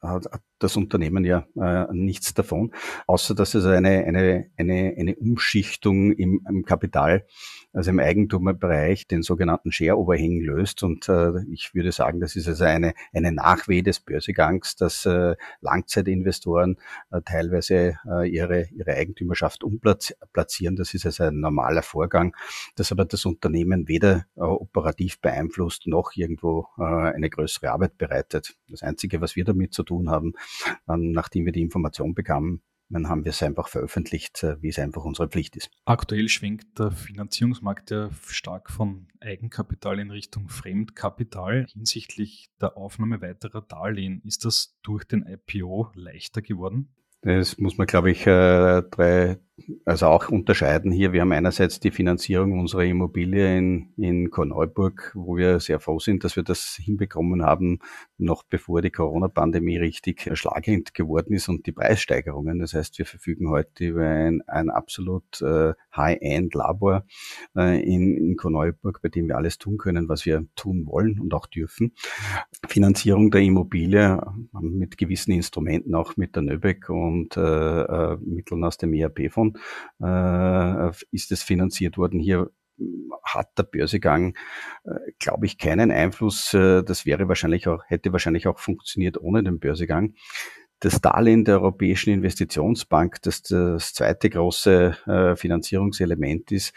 hat 0.00 0.26
das 0.58 0.76
Unternehmen 0.76 1.24
ja 1.24 1.46
äh, 1.56 1.86
nichts 1.92 2.34
davon, 2.34 2.72
außer 3.06 3.34
dass 3.34 3.54
es 3.54 3.64
eine, 3.64 4.04
eine, 4.04 4.50
eine, 4.56 4.94
eine 4.98 5.16
Umschichtung 5.16 6.12
im, 6.12 6.44
im 6.48 6.64
Kapital 6.64 7.24
also 7.72 7.90
im 7.90 8.00
Eigentummerbereich 8.00 9.06
den 9.06 9.22
sogenannten 9.22 9.72
Share-Overhang 9.72 10.40
löst. 10.40 10.82
Und 10.82 11.08
äh, 11.08 11.44
ich 11.52 11.74
würde 11.74 11.92
sagen, 11.92 12.20
das 12.20 12.34
ist 12.34 12.48
also 12.48 12.64
eine, 12.64 12.94
eine 13.12 13.30
Nachweh 13.30 13.82
des 13.82 14.00
Börsegangs, 14.00 14.76
dass 14.76 15.04
äh, 15.06 15.36
Langzeitinvestoren 15.60 16.76
äh, 17.10 17.20
teilweise 17.24 17.98
äh, 18.04 18.28
ihre, 18.28 18.68
ihre 18.72 18.94
Eigentümerschaft 18.94 19.62
umplatzieren. 19.62 20.76
Das 20.76 20.94
ist 20.94 21.04
also 21.04 21.24
ein 21.24 21.40
normaler 21.40 21.82
Vorgang, 21.82 22.34
das 22.74 22.90
aber 22.90 23.04
das 23.04 23.26
Unternehmen 23.26 23.86
weder 23.86 24.24
äh, 24.36 24.40
operativ 24.40 25.20
beeinflusst 25.20 25.86
noch 25.86 26.12
irgendwo 26.14 26.66
äh, 26.78 26.82
eine 26.82 27.28
größere 27.28 27.70
Arbeit 27.70 27.98
bereitet. 27.98 28.56
Das 28.68 28.82
Einzige, 28.82 29.20
was 29.20 29.36
wir 29.36 29.44
damit 29.44 29.74
zu 29.74 29.82
tun 29.82 30.10
haben, 30.10 30.32
äh, 30.86 30.96
nachdem 30.96 31.44
wir 31.44 31.52
die 31.52 31.62
Information 31.62 32.14
bekamen, 32.14 32.62
dann 32.90 33.08
haben 33.08 33.24
wir 33.24 33.30
es 33.30 33.42
einfach 33.42 33.68
veröffentlicht, 33.68 34.42
äh, 34.42 34.60
wie 34.62 34.68
es 34.68 34.78
einfach 34.78 35.04
unsere 35.04 35.28
Pflicht 35.28 35.56
ist. 35.56 35.70
Aktuell 35.84 36.28
schwenkt 36.28 36.78
der 36.78 36.90
Finanzierungsmarkt 36.90 37.90
ja 37.90 38.10
stark 38.26 38.70
von 38.70 39.08
Eigenkapital 39.20 39.98
in 39.98 40.10
Richtung 40.10 40.48
Fremdkapital. 40.48 41.66
Hinsichtlich 41.72 42.50
der 42.60 42.76
Aufnahme 42.76 43.20
weiterer 43.20 43.62
Darlehen, 43.62 44.22
ist 44.24 44.44
das 44.44 44.78
durch 44.82 45.04
den 45.04 45.26
IPO 45.26 45.90
leichter 45.94 46.42
geworden? 46.42 46.94
Das 47.22 47.58
muss 47.58 47.76
man, 47.76 47.86
glaube 47.86 48.10
ich, 48.10 48.26
äh, 48.26 48.82
drei, 48.90 49.38
also 49.84 50.06
auch 50.06 50.28
unterscheiden 50.28 50.92
hier. 50.92 51.12
Wir 51.12 51.22
haben 51.22 51.32
einerseits 51.32 51.80
die 51.80 51.90
Finanzierung 51.90 52.58
unserer 52.58 52.84
Immobilie 52.84 53.56
in, 53.56 53.92
in 53.96 54.30
Korneuburg, 54.30 55.12
wo 55.14 55.36
wir 55.36 55.60
sehr 55.60 55.80
froh 55.80 55.98
sind, 55.98 56.24
dass 56.24 56.36
wir 56.36 56.42
das 56.42 56.78
hinbekommen 56.80 57.42
haben, 57.42 57.80
noch 58.16 58.44
bevor 58.44 58.82
die 58.82 58.90
Corona-Pandemie 58.90 59.78
richtig 59.78 60.30
schlagend 60.34 60.94
geworden 60.94 61.34
ist 61.34 61.48
und 61.48 61.66
die 61.66 61.72
Preissteigerungen. 61.72 62.58
Das 62.58 62.74
heißt, 62.74 62.98
wir 62.98 63.06
verfügen 63.06 63.48
heute 63.50 63.84
über 63.84 64.06
ein, 64.06 64.42
ein 64.46 64.70
absolut 64.70 65.40
äh, 65.42 65.72
High-End-Labor 65.96 67.04
äh, 67.56 67.82
in, 67.82 68.16
in 68.16 68.36
Korneuburg, 68.36 69.00
bei 69.02 69.08
dem 69.08 69.28
wir 69.28 69.36
alles 69.36 69.58
tun 69.58 69.78
können, 69.78 70.08
was 70.08 70.24
wir 70.24 70.46
tun 70.54 70.86
wollen 70.86 71.18
und 71.18 71.34
auch 71.34 71.46
dürfen. 71.46 71.92
Finanzierung 72.66 73.30
der 73.30 73.40
Immobilie 73.42 74.20
mit 74.60 74.98
gewissen 74.98 75.32
Instrumenten, 75.32 75.94
auch 75.94 76.16
mit 76.16 76.36
der 76.36 76.42
Nöbeck 76.42 76.88
und 76.88 77.36
äh, 77.36 77.40
äh, 77.82 78.16
Mitteln 78.20 78.64
aus 78.64 78.78
dem 78.78 78.94
ERP-Fonds 78.94 79.47
äh, 80.02 80.90
ist 81.10 81.32
es 81.32 81.42
finanziert 81.42 81.98
worden. 81.98 82.20
Hier 82.20 82.50
hat 83.24 83.58
der 83.58 83.64
Börsegang, 83.64 84.36
äh, 84.84 85.12
glaube 85.18 85.46
ich, 85.46 85.58
keinen 85.58 85.90
Einfluss. 85.90 86.54
Äh, 86.54 86.82
das 86.82 87.06
wäre 87.06 87.28
wahrscheinlich 87.28 87.68
auch, 87.68 87.82
hätte 87.86 88.12
wahrscheinlich 88.12 88.46
auch 88.46 88.58
funktioniert 88.58 89.20
ohne 89.20 89.42
den 89.42 89.58
Börsegang. 89.58 90.14
Das 90.80 91.00
Darlehen 91.00 91.44
der 91.44 91.60
Europäischen 91.60 92.10
Investitionsbank, 92.10 93.20
das 93.22 93.42
das 93.42 93.94
zweite 93.94 94.30
große 94.30 94.96
äh, 95.06 95.36
Finanzierungselement 95.36 96.52
ist, 96.52 96.72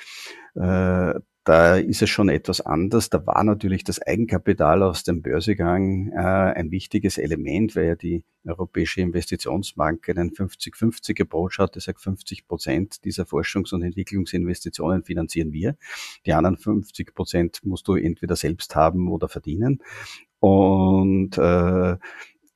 da 1.51 1.75
ist 1.75 2.01
es 2.01 2.09
schon 2.09 2.29
etwas 2.29 2.61
anders. 2.61 3.09
Da 3.09 3.27
war 3.27 3.43
natürlich 3.43 3.83
das 3.83 4.01
Eigenkapital 4.01 4.83
aus 4.83 5.03
dem 5.03 5.21
Börsegang 5.21 6.09
äh, 6.13 6.17
ein 6.17 6.71
wichtiges 6.71 7.17
Element, 7.17 7.75
weil 7.75 7.87
ja 7.87 7.95
die 7.95 8.23
Europäische 8.45 9.01
Investitionsbank 9.01 10.07
einen 10.07 10.31
50-50 10.31 11.23
Approach 11.23 11.59
hat. 11.59 11.75
Das 11.75 11.83
sagt 11.83 11.99
50 11.99 12.47
Prozent 12.47 13.03
dieser 13.03 13.23
Forschungs- 13.23 13.73
und 13.73 13.83
Entwicklungsinvestitionen 13.83 15.03
finanzieren 15.03 15.51
wir. 15.51 15.75
Die 16.25 16.31
anderen 16.31 16.55
50 16.55 17.13
Prozent 17.13 17.59
musst 17.65 17.85
du 17.89 17.95
entweder 17.95 18.37
selbst 18.37 18.77
haben 18.77 19.11
oder 19.11 19.27
verdienen. 19.27 19.81
Und 20.39 21.37
äh, 21.37 21.97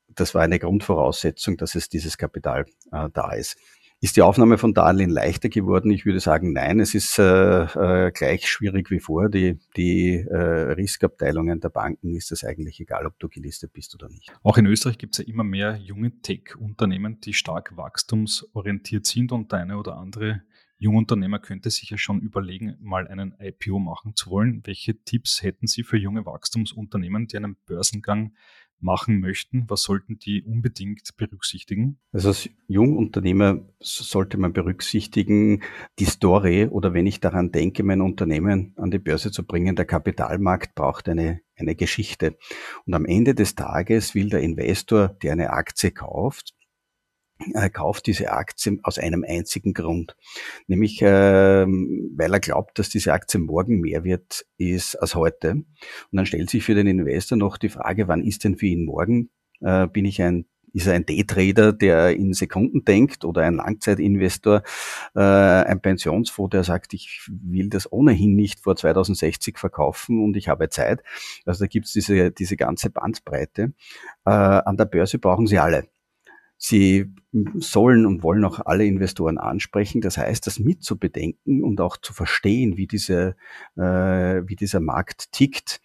das 0.08 0.34
war 0.34 0.42
eine 0.42 0.58
Grundvoraussetzung, 0.58 1.58
dass 1.58 1.76
es 1.76 1.90
dieses 1.90 2.18
Kapital 2.18 2.66
äh, 2.94 3.10
da 3.14 3.34
ist. 3.34 3.58
Ist 4.02 4.18
die 4.18 4.22
Aufnahme 4.22 4.58
von 4.58 4.74
Darlehen 4.74 5.10
leichter 5.10 5.50
geworden? 5.50 5.90
Ich 5.90 6.06
würde 6.06 6.20
sagen, 6.20 6.52
nein, 6.54 6.80
es 6.80 6.94
ist 6.94 7.18
äh, 7.18 7.64
äh, 7.64 8.12
gleich 8.12 8.48
schwierig 8.48 8.92
wie 8.92 9.00
vor. 9.00 9.30
Die, 9.30 9.58
die 9.78 10.16
äh, 10.16 10.38
Riskabteilungen 10.74 11.62
der 11.62 11.70
Banken 11.70 12.14
ist 12.14 12.32
es 12.32 12.44
eigentlich 12.44 12.80
egal, 12.80 13.06
ob 13.06 13.18
du 13.20 13.30
gelistet 13.30 13.72
bist 13.74 13.96
oder 13.96 14.10
nicht. 14.10 14.32
Auch 14.44 14.58
in 14.58 14.66
Österreich 14.66 14.98
gibt 14.98 15.16
es 15.16 15.26
ja 15.26 15.32
immer 15.32 15.46
mehr 15.46 15.78
junge 15.78 16.12
Tech-Unternehmen, 16.22 17.22
die 17.22 17.34
stark 17.34 17.78
wachstumsorientiert 17.78 19.06
sind 19.06 19.32
und 19.32 19.54
eine 19.54 19.78
oder 19.78 19.98
andere 19.98 20.42
Jungunternehmer 20.78 21.40
könnte 21.40 21.70
sich 21.70 21.90
ja 21.90 21.98
schon 21.98 22.20
überlegen, 22.20 22.76
mal 22.82 23.08
einen 23.08 23.34
IPO 23.40 23.80
machen 23.80 24.16
zu 24.16 24.30
wollen. 24.30 24.62
Welche 24.66 25.02
Tipps 25.04 25.42
hätten 25.42 25.68
Sie 25.68 25.84
für 25.84 25.98
junge 25.98 26.26
Wachstumsunternehmen, 26.26 27.28
die 27.28 27.38
einen 27.38 27.56
Börsengang 27.66 28.36
machen 28.80 29.20
möchten? 29.20 29.66
Was 29.68 29.84
sollten 29.84 30.20
die 30.20 30.44
unbedingt 30.44 31.16
berücksichtigen? 31.18 32.00
Also 32.12 32.30
als 32.30 32.50
Jungunternehmer 32.68 33.68
sollte 33.80 34.38
man 34.38 34.54
berücksichtigen, 34.54 35.64
die 36.00 36.06
Story 36.06 36.68
oder 36.68 36.94
wenn 36.94 37.08
ich 37.08 37.20
daran 37.20 37.52
denke, 37.52 37.84
mein 37.84 38.02
Unternehmen 38.02 38.74
an 38.78 38.92
die 38.92 39.00
Börse 39.00 39.32
zu 39.32 39.46
bringen, 39.46 39.76
der 39.76 39.86
Kapitalmarkt 39.86 40.76
braucht 40.76 41.10
eine, 41.10 41.42
eine 41.56 41.76
Geschichte. 41.76 42.38
Und 42.86 42.94
am 42.94 43.06
Ende 43.06 43.36
des 43.36 43.56
Tages 43.56 44.16
will 44.16 44.30
der 44.30 44.42
Investor, 44.42 45.10
der 45.10 45.34
eine 45.34 45.52
Aktie 45.52 45.92
kauft, 45.92 46.54
er 47.54 47.70
kauft 47.70 48.08
diese 48.08 48.32
Aktie 48.32 48.80
aus 48.84 48.98
einem 48.98 49.26
einzigen 49.28 49.74
Grund, 49.74 50.16
nämlich 50.68 51.02
äh, 51.02 51.66
weil 51.66 52.34
er 52.34 52.40
glaubt, 52.40 52.80
dass 52.80 52.90
diese 52.90 53.14
Aktie 53.14 53.40
morgen 53.40 53.82
mehr 53.82 54.04
wird 54.04 54.46
ist 54.58 54.96
als 54.96 55.16
heute. 55.16 55.52
Und 55.52 55.66
dann 56.12 56.26
stellt 56.26 56.50
sich 56.50 56.64
für 56.64 56.76
den 56.76 56.88
Investor 56.88 57.38
noch 57.38 57.58
die 57.58 57.70
Frage, 57.70 58.08
wann 58.08 58.24
ist 58.24 58.44
denn 58.44 58.58
für 58.58 58.68
ihn 58.68 58.86
morgen? 58.86 59.30
Äh, 59.62 59.88
bin 59.88 60.06
ich 60.06 60.22
ein 60.22 60.46
ist 60.76 60.88
er 60.88 60.94
ein 60.94 61.06
Daytrader, 61.06 61.72
der 61.72 62.18
in 62.18 62.34
Sekunden 62.34 62.84
denkt 62.84 63.24
oder 63.24 63.44
ein 63.44 63.56
Langzeitinvestor, 63.56 64.62
äh, 65.16 65.22
ein 65.22 65.80
Pensionsfonds, 65.80 66.52
der 66.52 66.66
sagt, 66.66 66.94
ich 66.94 67.30
will 67.30 67.70
das 67.70 67.90
ohnehin 67.90 68.36
nicht 68.36 68.60
vor 68.60 68.76
2060 68.76 69.58
verkaufen 69.58 70.22
und 70.22 70.36
ich 70.36 70.50
habe 70.50 70.68
Zeit. 70.68 71.02
Also 71.46 71.64
da 71.64 71.68
gibt's 71.68 71.94
diese, 71.94 72.30
diese 72.32 72.58
ganze 72.58 72.90
Bandbreite. 72.90 73.72
Äh, 74.26 74.32
an 74.32 74.76
der 74.76 74.84
Börse 74.84 75.18
brauchen 75.18 75.48
sie 75.48 75.60
alle. 75.60 75.88
Sie 76.58 77.14
sollen 77.56 78.06
und 78.06 78.24
wollen 78.24 78.46
auch 78.46 78.60
alle 78.66 78.86
Investoren 78.86 79.38
ansprechen. 79.38 80.02
Das 80.02 80.18
heißt, 80.18 80.48
das 80.48 80.60
mitzubedenken 80.60 81.64
und 81.64 81.82
auch 81.82 81.98
zu 81.98 82.14
verstehen, 82.14 82.78
wie, 82.78 82.88
diese, 82.88 83.36
äh, 83.76 83.82
wie 83.82 84.56
dieser 84.56 84.80
Markt 84.80 85.32
tickt, 85.32 85.82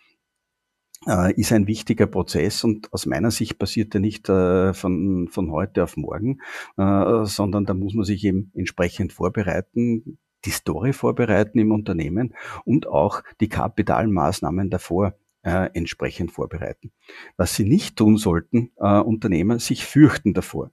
äh, 1.06 1.33
ist 1.35 1.52
ein 1.52 1.66
wichtiger 1.66 2.06
Prozess 2.06 2.62
und 2.62 2.92
aus 2.92 3.06
meiner 3.06 3.30
Sicht 3.30 3.59
passiert 3.59 3.94
er 3.94 4.00
nicht 4.00 4.28
äh, 4.28 4.74
von, 4.74 5.28
von 5.28 5.50
heute 5.50 5.83
auf 5.83 5.96
morgen, 5.96 6.40
äh, 6.76 7.24
sondern 7.24 7.64
da 7.64 7.74
muss 7.74 7.94
man 7.94 8.04
sich 8.04 8.24
eben 8.24 8.52
entsprechend 8.54 9.12
vorbereiten, 9.12 10.18
die 10.44 10.50
Story 10.50 10.92
vorbereiten 10.92 11.59
im 11.59 11.72
Unternehmen 11.72 12.35
und 12.64 12.87
auch 12.87 13.22
die 13.40 13.48
Kapitalmaßnahmen 13.48 14.70
davor 14.70 15.14
äh, 15.42 15.70
entsprechend 15.74 16.33
vorbereiten. 16.33 16.92
Was 17.37 17.55
sie 17.55 17.64
nicht 17.64 17.96
tun 17.96 18.16
sollten, 18.16 18.70
äh, 18.76 18.98
Unternehmer, 19.00 19.59
sich 19.59 19.85
fürchten 19.85 20.35
davor. 20.35 20.70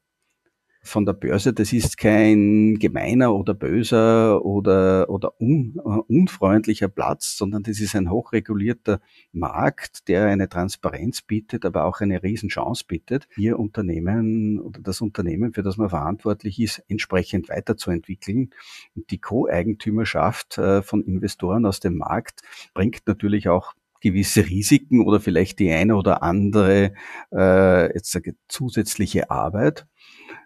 Von 0.88 1.06
der 1.06 1.13
Börse, 1.13 1.51
das 1.51 1.73
ist 1.73 1.97
kein 1.97 2.75
gemeiner 2.80 3.36
oder 3.36 3.53
böser 3.53 4.45
oder, 4.45 5.10
oder 5.10 5.34
un, 5.41 5.77
uh, 5.84 6.01
unfreundlicher 6.08 6.88
Platz, 6.88 7.36
sondern 7.36 7.63
das 7.63 7.82
ist 7.82 7.93
ein 7.93 8.10
hochregulierter 8.10 9.01
Markt, 9.34 10.08
der 10.08 10.27
eine 10.27 10.47
Transparenz 10.47 11.21
bietet, 11.21 11.65
aber 11.65 11.84
auch 11.84 11.99
eine 11.99 12.23
Riesenchance 12.23 12.86
bietet, 12.88 13.27
hier 13.36 13.60
Unternehmen 13.60 14.62
oder 14.62 14.80
das 14.80 15.01
Unternehmen, 15.01 15.51
für 15.51 15.63
das 15.63 15.75
man 15.75 15.89
verantwortlich 15.89 16.58
ist, 16.58 16.82
entsprechend 16.88 17.49
weiterzuentwickeln. 17.49 18.51
Und 18.95 19.12
die 19.12 19.19
Co-Eigentümerschaft 19.19 20.58
äh, 20.58 20.82
von 20.82 21.03
Investoren 21.03 21.65
aus 21.65 21.82
dem 21.82 21.97
Markt 21.97 22.43
bringt 22.73 23.01
natürlich 23.08 23.49
auch 23.49 23.73
gewisse 24.01 24.45
Risiken 24.45 25.05
oder 25.05 25.19
vielleicht 25.19 25.60
die 25.60 25.71
eine 25.71 25.95
oder 25.95 26.23
andere 26.23 26.93
äh, 27.33 27.93
jetzt 27.93 28.12
sage, 28.12 28.36
zusätzliche 28.47 29.29
Arbeit. 29.29 29.88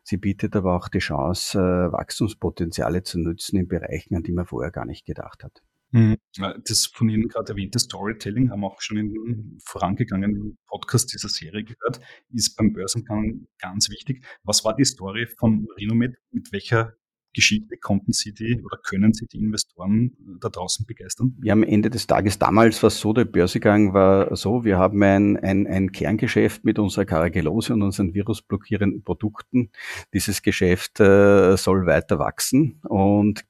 Sie 0.03 0.17
bietet 0.17 0.55
aber 0.55 0.75
auch 0.75 0.87
die 0.87 0.99
Chance, 0.99 1.59
äh, 1.59 1.91
Wachstumspotenziale 1.91 3.03
zu 3.03 3.19
nutzen 3.19 3.57
in 3.57 3.67
Bereichen, 3.67 4.15
an 4.15 4.23
die 4.23 4.31
man 4.31 4.45
vorher 4.45 4.71
gar 4.71 4.85
nicht 4.85 5.05
gedacht 5.05 5.43
hat. 5.43 5.61
Mhm. 5.91 6.17
Das 6.37 6.85
von 6.85 7.09
Ihnen 7.09 7.27
gerade 7.27 7.51
erwähnte 7.51 7.77
Storytelling 7.77 8.49
haben 8.49 8.61
wir 8.61 8.67
auch 8.67 8.81
schon 8.81 8.97
in 8.97 9.57
vorangegangenen 9.63 10.57
Podcast 10.67 11.13
dieser 11.13 11.27
Serie 11.27 11.65
gehört, 11.65 11.99
ist 12.29 12.55
beim 12.55 12.71
Börsengang 12.71 13.47
ganz 13.59 13.89
wichtig. 13.89 14.25
Was 14.43 14.63
war 14.63 14.73
die 14.75 14.85
Story 14.85 15.27
von 15.37 15.67
Renomed? 15.77 16.15
Mit 16.31 16.51
welcher 16.53 16.93
Geschichte 17.33 17.77
konnten 17.77 18.13
Sie 18.13 18.33
die 18.33 18.61
oder 18.63 18.77
können 18.77 19.13
Sie 19.13 19.25
die 19.25 19.37
Investoren 19.37 20.11
da 20.39 20.49
draußen 20.49 20.85
begeistern? 20.85 21.37
Ja, 21.43 21.53
am 21.53 21.63
Ende 21.63 21.89
des 21.89 22.07
Tages 22.07 22.39
damals 22.39 22.81
war 22.83 22.87
es 22.87 22.99
so, 22.99 23.13
der 23.13 23.25
Börsegang 23.25 23.93
war 23.93 24.35
so, 24.35 24.65
wir 24.65 24.77
haben 24.77 25.01
ein, 25.03 25.37
ein, 25.37 25.67
ein 25.67 25.91
Kerngeschäft 25.91 26.65
mit 26.65 26.79
unserer 26.79 27.05
Caragellose 27.05 27.73
und 27.73 27.81
unseren 27.81 28.13
virusblockierenden 28.13 29.03
Produkten. 29.03 29.71
Dieses 30.13 30.41
Geschäft 30.41 30.99
äh, 30.99 31.55
soll 31.57 31.85
weiter 31.85 32.19
wachsen 32.19 32.81
und 32.83 33.45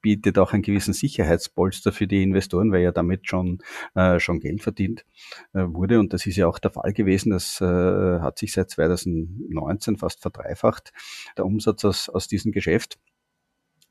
bietet 0.00 0.38
auch 0.38 0.52
einen 0.52 0.62
gewissen 0.62 0.94
Sicherheitspolster 0.94 1.92
für 1.92 2.06
die 2.06 2.22
Investoren, 2.22 2.72
weil 2.72 2.82
ja 2.82 2.92
damit 2.92 3.28
schon, 3.28 3.58
äh, 3.94 4.18
schon 4.18 4.40
Geld 4.40 4.62
verdient 4.62 5.04
äh, 5.52 5.64
wurde. 5.66 6.00
Und 6.00 6.12
das 6.12 6.26
ist 6.26 6.36
ja 6.36 6.46
auch 6.46 6.58
der 6.58 6.72
Fall 6.72 6.92
gewesen. 6.92 7.30
Das 7.30 7.60
äh, 7.60 7.64
hat 7.64 8.38
sich 8.38 8.52
seit 8.52 8.70
2019 8.70 9.96
fast 9.96 10.20
verdreifacht, 10.20 10.92
der 11.36 11.46
Umsatz 11.46 11.84
aus, 11.84 12.08
aus 12.08 12.28
diesem 12.28 12.52
Geschäft 12.52 12.98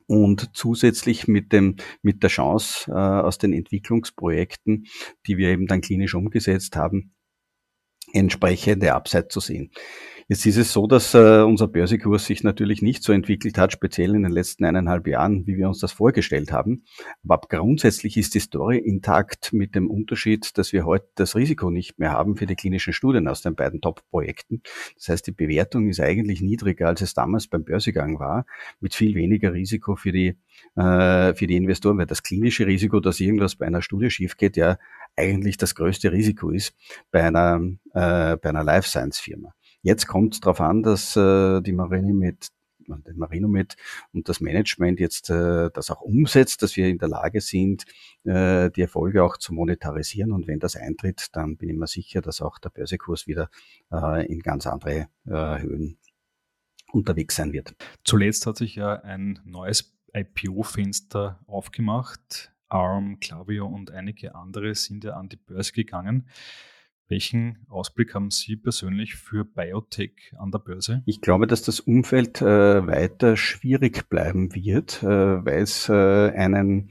und 0.06 0.50
zusätzlich 0.54 1.28
mit 1.28 1.52
dem 1.52 1.76
mit 2.02 2.22
der 2.22 2.30
Chance 2.30 2.90
äh, 2.90 2.94
aus 2.94 3.38
den 3.38 3.52
Entwicklungsprojekten, 3.52 4.86
die 5.26 5.36
wir 5.36 5.48
eben 5.48 5.66
dann 5.66 5.80
klinisch 5.80 6.14
umgesetzt 6.14 6.76
haben, 6.76 7.14
entsprechende 8.14 8.94
Upside 8.94 9.28
zu 9.28 9.40
sehen. 9.40 9.70
Jetzt 10.26 10.46
ist 10.46 10.56
es 10.56 10.72
so, 10.72 10.86
dass 10.86 11.12
äh, 11.12 11.42
unser 11.42 11.68
Börsekurs 11.68 12.24
sich 12.24 12.42
natürlich 12.44 12.80
nicht 12.80 13.02
so 13.02 13.12
entwickelt 13.12 13.58
hat, 13.58 13.72
speziell 13.72 14.14
in 14.14 14.22
den 14.22 14.32
letzten 14.32 14.64
eineinhalb 14.64 15.06
Jahren, 15.06 15.46
wie 15.46 15.58
wir 15.58 15.68
uns 15.68 15.80
das 15.80 15.92
vorgestellt 15.92 16.50
haben. 16.50 16.84
Aber 17.28 17.46
grundsätzlich 17.46 18.16
ist 18.16 18.34
die 18.34 18.40
Story 18.40 18.78
intakt 18.78 19.52
mit 19.52 19.74
dem 19.74 19.90
Unterschied, 19.90 20.56
dass 20.56 20.72
wir 20.72 20.86
heute 20.86 21.08
das 21.16 21.36
Risiko 21.36 21.70
nicht 21.70 21.98
mehr 21.98 22.12
haben 22.12 22.36
für 22.36 22.46
die 22.46 22.56
klinischen 22.56 22.94
Studien 22.94 23.28
aus 23.28 23.42
den 23.42 23.54
beiden 23.54 23.82
Top-Projekten. 23.82 24.62
Das 24.96 25.10
heißt, 25.10 25.26
die 25.26 25.32
Bewertung 25.32 25.90
ist 25.90 26.00
eigentlich 26.00 26.40
niedriger, 26.40 26.88
als 26.88 27.02
es 27.02 27.12
damals 27.12 27.46
beim 27.46 27.64
Börsegang 27.64 28.18
war, 28.18 28.46
mit 28.80 28.94
viel 28.94 29.14
weniger 29.14 29.52
Risiko 29.52 29.94
für 29.94 30.12
die, 30.12 30.38
äh, 30.76 31.34
für 31.34 31.46
die 31.46 31.56
Investoren, 31.56 31.98
weil 31.98 32.06
das 32.06 32.22
klinische 32.22 32.66
Risiko, 32.66 32.98
dass 33.00 33.20
irgendwas 33.20 33.56
bei 33.56 33.66
einer 33.66 33.82
Studie 33.82 34.08
schief 34.08 34.38
geht, 34.38 34.56
ja 34.56 34.78
eigentlich 35.16 35.56
das 35.56 35.74
größte 35.74 36.12
Risiko 36.12 36.50
ist 36.50 36.74
bei 37.10 37.22
einer, 37.22 37.60
äh, 37.92 38.36
bei 38.36 38.48
einer 38.48 38.64
Life 38.64 38.88
Science 38.88 39.18
Firma. 39.18 39.54
Jetzt 39.82 40.06
kommt 40.06 40.34
es 40.34 40.40
darauf 40.40 40.60
an, 40.60 40.82
dass 40.82 41.16
äh, 41.16 41.60
die 41.60 41.72
Marine 41.72 42.14
mit 42.14 42.48
den 42.86 43.16
Marinomed 43.16 43.76
und 44.12 44.28
das 44.28 44.40
Management 44.40 45.00
jetzt 45.00 45.30
äh, 45.30 45.70
das 45.72 45.90
auch 45.90 46.00
umsetzt, 46.00 46.62
dass 46.62 46.76
wir 46.76 46.88
in 46.88 46.98
der 46.98 47.08
Lage 47.08 47.40
sind, 47.40 47.84
äh, 48.24 48.70
die 48.70 48.82
Erfolge 48.82 49.22
auch 49.22 49.36
zu 49.36 49.54
monetarisieren. 49.54 50.32
Und 50.32 50.46
wenn 50.46 50.58
das 50.58 50.76
eintritt, 50.76 51.28
dann 51.32 51.56
bin 51.56 51.70
ich 51.70 51.76
mir 51.76 51.86
sicher, 51.86 52.20
dass 52.20 52.40
auch 52.40 52.58
der 52.58 52.70
Börsekurs 52.70 53.26
wieder 53.26 53.50
äh, 53.92 54.26
in 54.26 54.40
ganz 54.40 54.66
andere 54.66 55.08
äh, 55.26 55.60
Höhen 55.60 55.98
unterwegs 56.92 57.36
sein 57.36 57.52
wird. 57.52 57.74
Zuletzt 58.04 58.46
hat 58.46 58.56
sich 58.56 58.76
ja 58.76 58.94
ein 59.00 59.40
neues 59.44 59.94
IPO-Fenster 60.12 61.40
aufgemacht. 61.46 62.53
ARM, 62.68 63.20
Klaviyo 63.20 63.66
und 63.66 63.90
einige 63.90 64.34
andere 64.34 64.74
sind 64.74 65.04
ja 65.04 65.12
an 65.14 65.28
die 65.28 65.36
Börse 65.36 65.72
gegangen. 65.72 66.28
Welchen 67.08 67.58
Ausblick 67.68 68.14
haben 68.14 68.30
Sie 68.30 68.56
persönlich 68.56 69.14
für 69.14 69.44
Biotech 69.44 70.32
an 70.38 70.50
der 70.50 70.58
Börse? 70.58 71.02
Ich 71.04 71.20
glaube, 71.20 71.46
dass 71.46 71.60
das 71.60 71.80
Umfeld 71.80 72.40
äh, 72.40 72.86
weiter 72.86 73.36
schwierig 73.36 74.08
bleiben 74.08 74.54
wird, 74.54 75.02
äh, 75.02 75.06
weil 75.06 75.62
es 75.62 75.90
äh, 75.90 75.92
einen 75.92 76.90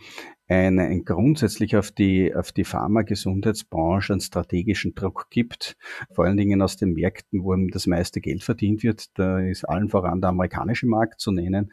einen 0.54 1.06
grundsätzlich 1.06 1.76
auf 1.76 1.92
die, 1.92 2.34
auf 2.34 2.52
die 2.52 2.64
Pharma-Gesundheitsbranche 2.64 4.14
einen 4.14 4.22
strategischen 4.22 4.96
Druck 4.96 5.28
gibt, 5.30 5.76
vor 6.12 6.26
allen 6.26 6.38
Dingen 6.38 6.62
aus 6.62 6.78
den 6.78 6.94
Märkten, 6.94 7.44
wo 7.44 7.56
das 7.72 7.88
meiste 7.88 8.22
Geld 8.22 8.44
verdient 8.44 8.84
wird. 8.84 9.18
Da 9.18 9.40
ist 9.40 9.66
allen 9.66 9.90
voran 9.90 10.22
der 10.22 10.30
amerikanische 10.30 10.88
Markt 10.88 11.20
zu 11.20 11.32
nennen, 11.32 11.72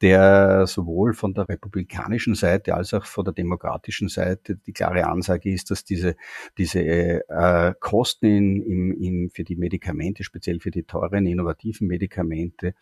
der 0.00 0.66
sowohl 0.66 1.12
von 1.12 1.34
der 1.34 1.48
republikanischen 1.48 2.34
Seite 2.34 2.74
als 2.74 2.94
auch 2.94 3.04
von 3.04 3.24
der 3.24 3.34
demokratischen 3.34 4.08
Seite 4.08 4.56
die 4.56 4.72
klare 4.72 5.06
Ansage 5.06 5.52
ist, 5.52 5.70
dass 5.70 5.84
diese, 5.84 6.16
diese 6.56 6.80
äh, 6.80 7.74
Kosten 7.80 8.26
in, 8.26 8.60
in, 8.62 8.92
in, 8.92 9.30
für 9.30 9.44
die 9.44 9.56
Medikamente, 9.56 10.24
speziell 10.24 10.60
für 10.60 10.70
die 10.70 10.84
teuren, 10.84 11.26
innovativen 11.26 11.86
Medikamente, 11.86 12.74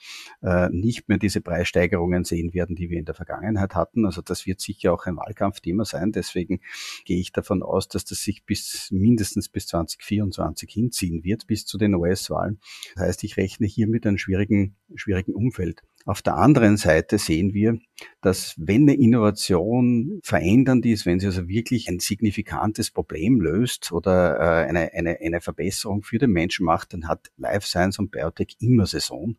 äh, 0.42 0.68
nicht 0.70 1.08
mehr 1.08 1.18
diese 1.18 1.40
Preissteigerungen 1.40 2.24
sehen 2.24 2.54
werden, 2.54 2.76
die 2.76 2.90
wir 2.90 2.98
in 2.98 3.04
der 3.04 3.14
Vergangenheit 3.14 3.74
hatten. 3.74 4.06
Also 4.06 4.22
das 4.22 4.46
wird 4.46 4.60
sicher 4.60 4.92
auch 4.92 5.06
ein 5.06 5.18
Wahlkampfthema 5.38 5.84
sein. 5.84 6.12
Deswegen 6.12 6.60
gehe 7.04 7.18
ich 7.18 7.32
davon 7.32 7.62
aus, 7.62 7.88
dass 7.88 8.04
das 8.04 8.20
sich 8.20 8.44
bis 8.44 8.90
mindestens 8.90 9.48
bis 9.48 9.66
2024 9.68 10.70
hinziehen 10.70 11.24
wird, 11.24 11.46
bis 11.46 11.64
zu 11.64 11.78
den 11.78 11.94
US-Wahlen. 11.94 12.60
Das 12.94 13.04
heißt, 13.04 13.24
ich 13.24 13.36
rechne 13.36 13.66
hier 13.66 13.86
mit 13.86 14.06
einem 14.06 14.18
schwierigen, 14.18 14.76
schwierigen 14.94 15.34
Umfeld. 15.34 15.82
Auf 16.08 16.22
der 16.22 16.38
anderen 16.38 16.78
Seite 16.78 17.18
sehen 17.18 17.52
wir, 17.52 17.76
dass 18.22 18.54
wenn 18.56 18.88
eine 18.88 18.94
Innovation 18.94 20.20
verändernd 20.22 20.86
ist, 20.86 21.04
wenn 21.04 21.20
sie 21.20 21.26
also 21.26 21.48
wirklich 21.48 21.86
ein 21.90 21.98
signifikantes 21.98 22.90
Problem 22.90 23.42
löst 23.42 23.92
oder 23.92 24.38
äh, 24.38 24.68
eine, 24.68 24.94
eine, 24.94 25.18
eine 25.20 25.42
Verbesserung 25.42 26.02
für 26.02 26.16
den 26.16 26.30
Menschen 26.30 26.64
macht, 26.64 26.94
dann 26.94 27.08
hat 27.08 27.30
Life 27.36 27.66
Science 27.66 27.98
und 27.98 28.10
Biotech 28.10 28.56
immer 28.58 28.86
Saison. 28.86 29.36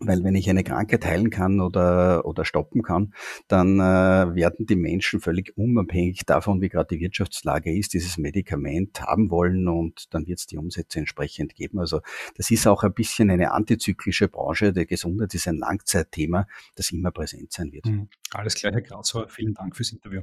Weil 0.00 0.24
wenn 0.24 0.34
ich 0.34 0.50
eine 0.50 0.64
Krankheit 0.64 1.06
heilen 1.06 1.30
kann 1.30 1.60
oder, 1.60 2.24
oder 2.24 2.44
stoppen 2.44 2.82
kann, 2.82 3.14
dann 3.46 3.78
äh, 3.78 4.34
werden 4.34 4.66
die 4.66 4.74
Menschen 4.74 5.20
völlig 5.20 5.56
unabhängig 5.56 6.26
davon, 6.26 6.60
wie 6.60 6.68
gerade 6.68 6.96
die 6.96 7.00
Wirtschaftslage 7.00 7.72
ist, 7.72 7.94
dieses 7.94 8.18
Medikament 8.18 9.02
haben 9.02 9.30
wollen 9.30 9.68
und 9.68 10.12
dann 10.12 10.26
wird 10.26 10.40
es 10.40 10.46
die 10.48 10.58
Umsätze 10.58 10.98
entsprechend 10.98 11.54
geben. 11.54 11.78
Also 11.78 12.00
das 12.36 12.50
ist 12.50 12.66
auch 12.66 12.82
ein 12.82 12.92
bisschen 12.92 13.30
eine 13.30 13.52
antizyklische 13.52 14.26
Branche. 14.26 14.72
Der 14.72 14.84
Gesundheit 14.84 15.32
ist 15.34 15.46
ein 15.46 15.58
Langzeit 15.58 16.07
Thema, 16.10 16.46
das 16.74 16.90
immer 16.90 17.10
präsent 17.10 17.52
sein 17.52 17.72
wird. 17.72 17.86
Mhm. 17.86 18.08
Alles 18.30 18.54
klar, 18.54 18.72
Herr 18.72 18.82
Grauzauer. 18.82 19.28
Vielen 19.28 19.54
Dank 19.54 19.76
fürs 19.76 19.92
Interview. 19.92 20.22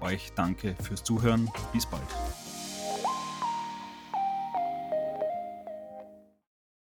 Euch 0.00 0.32
danke 0.34 0.76
fürs 0.82 1.02
Zuhören. 1.02 1.48
Bis 1.72 1.86
bald. 1.86 2.02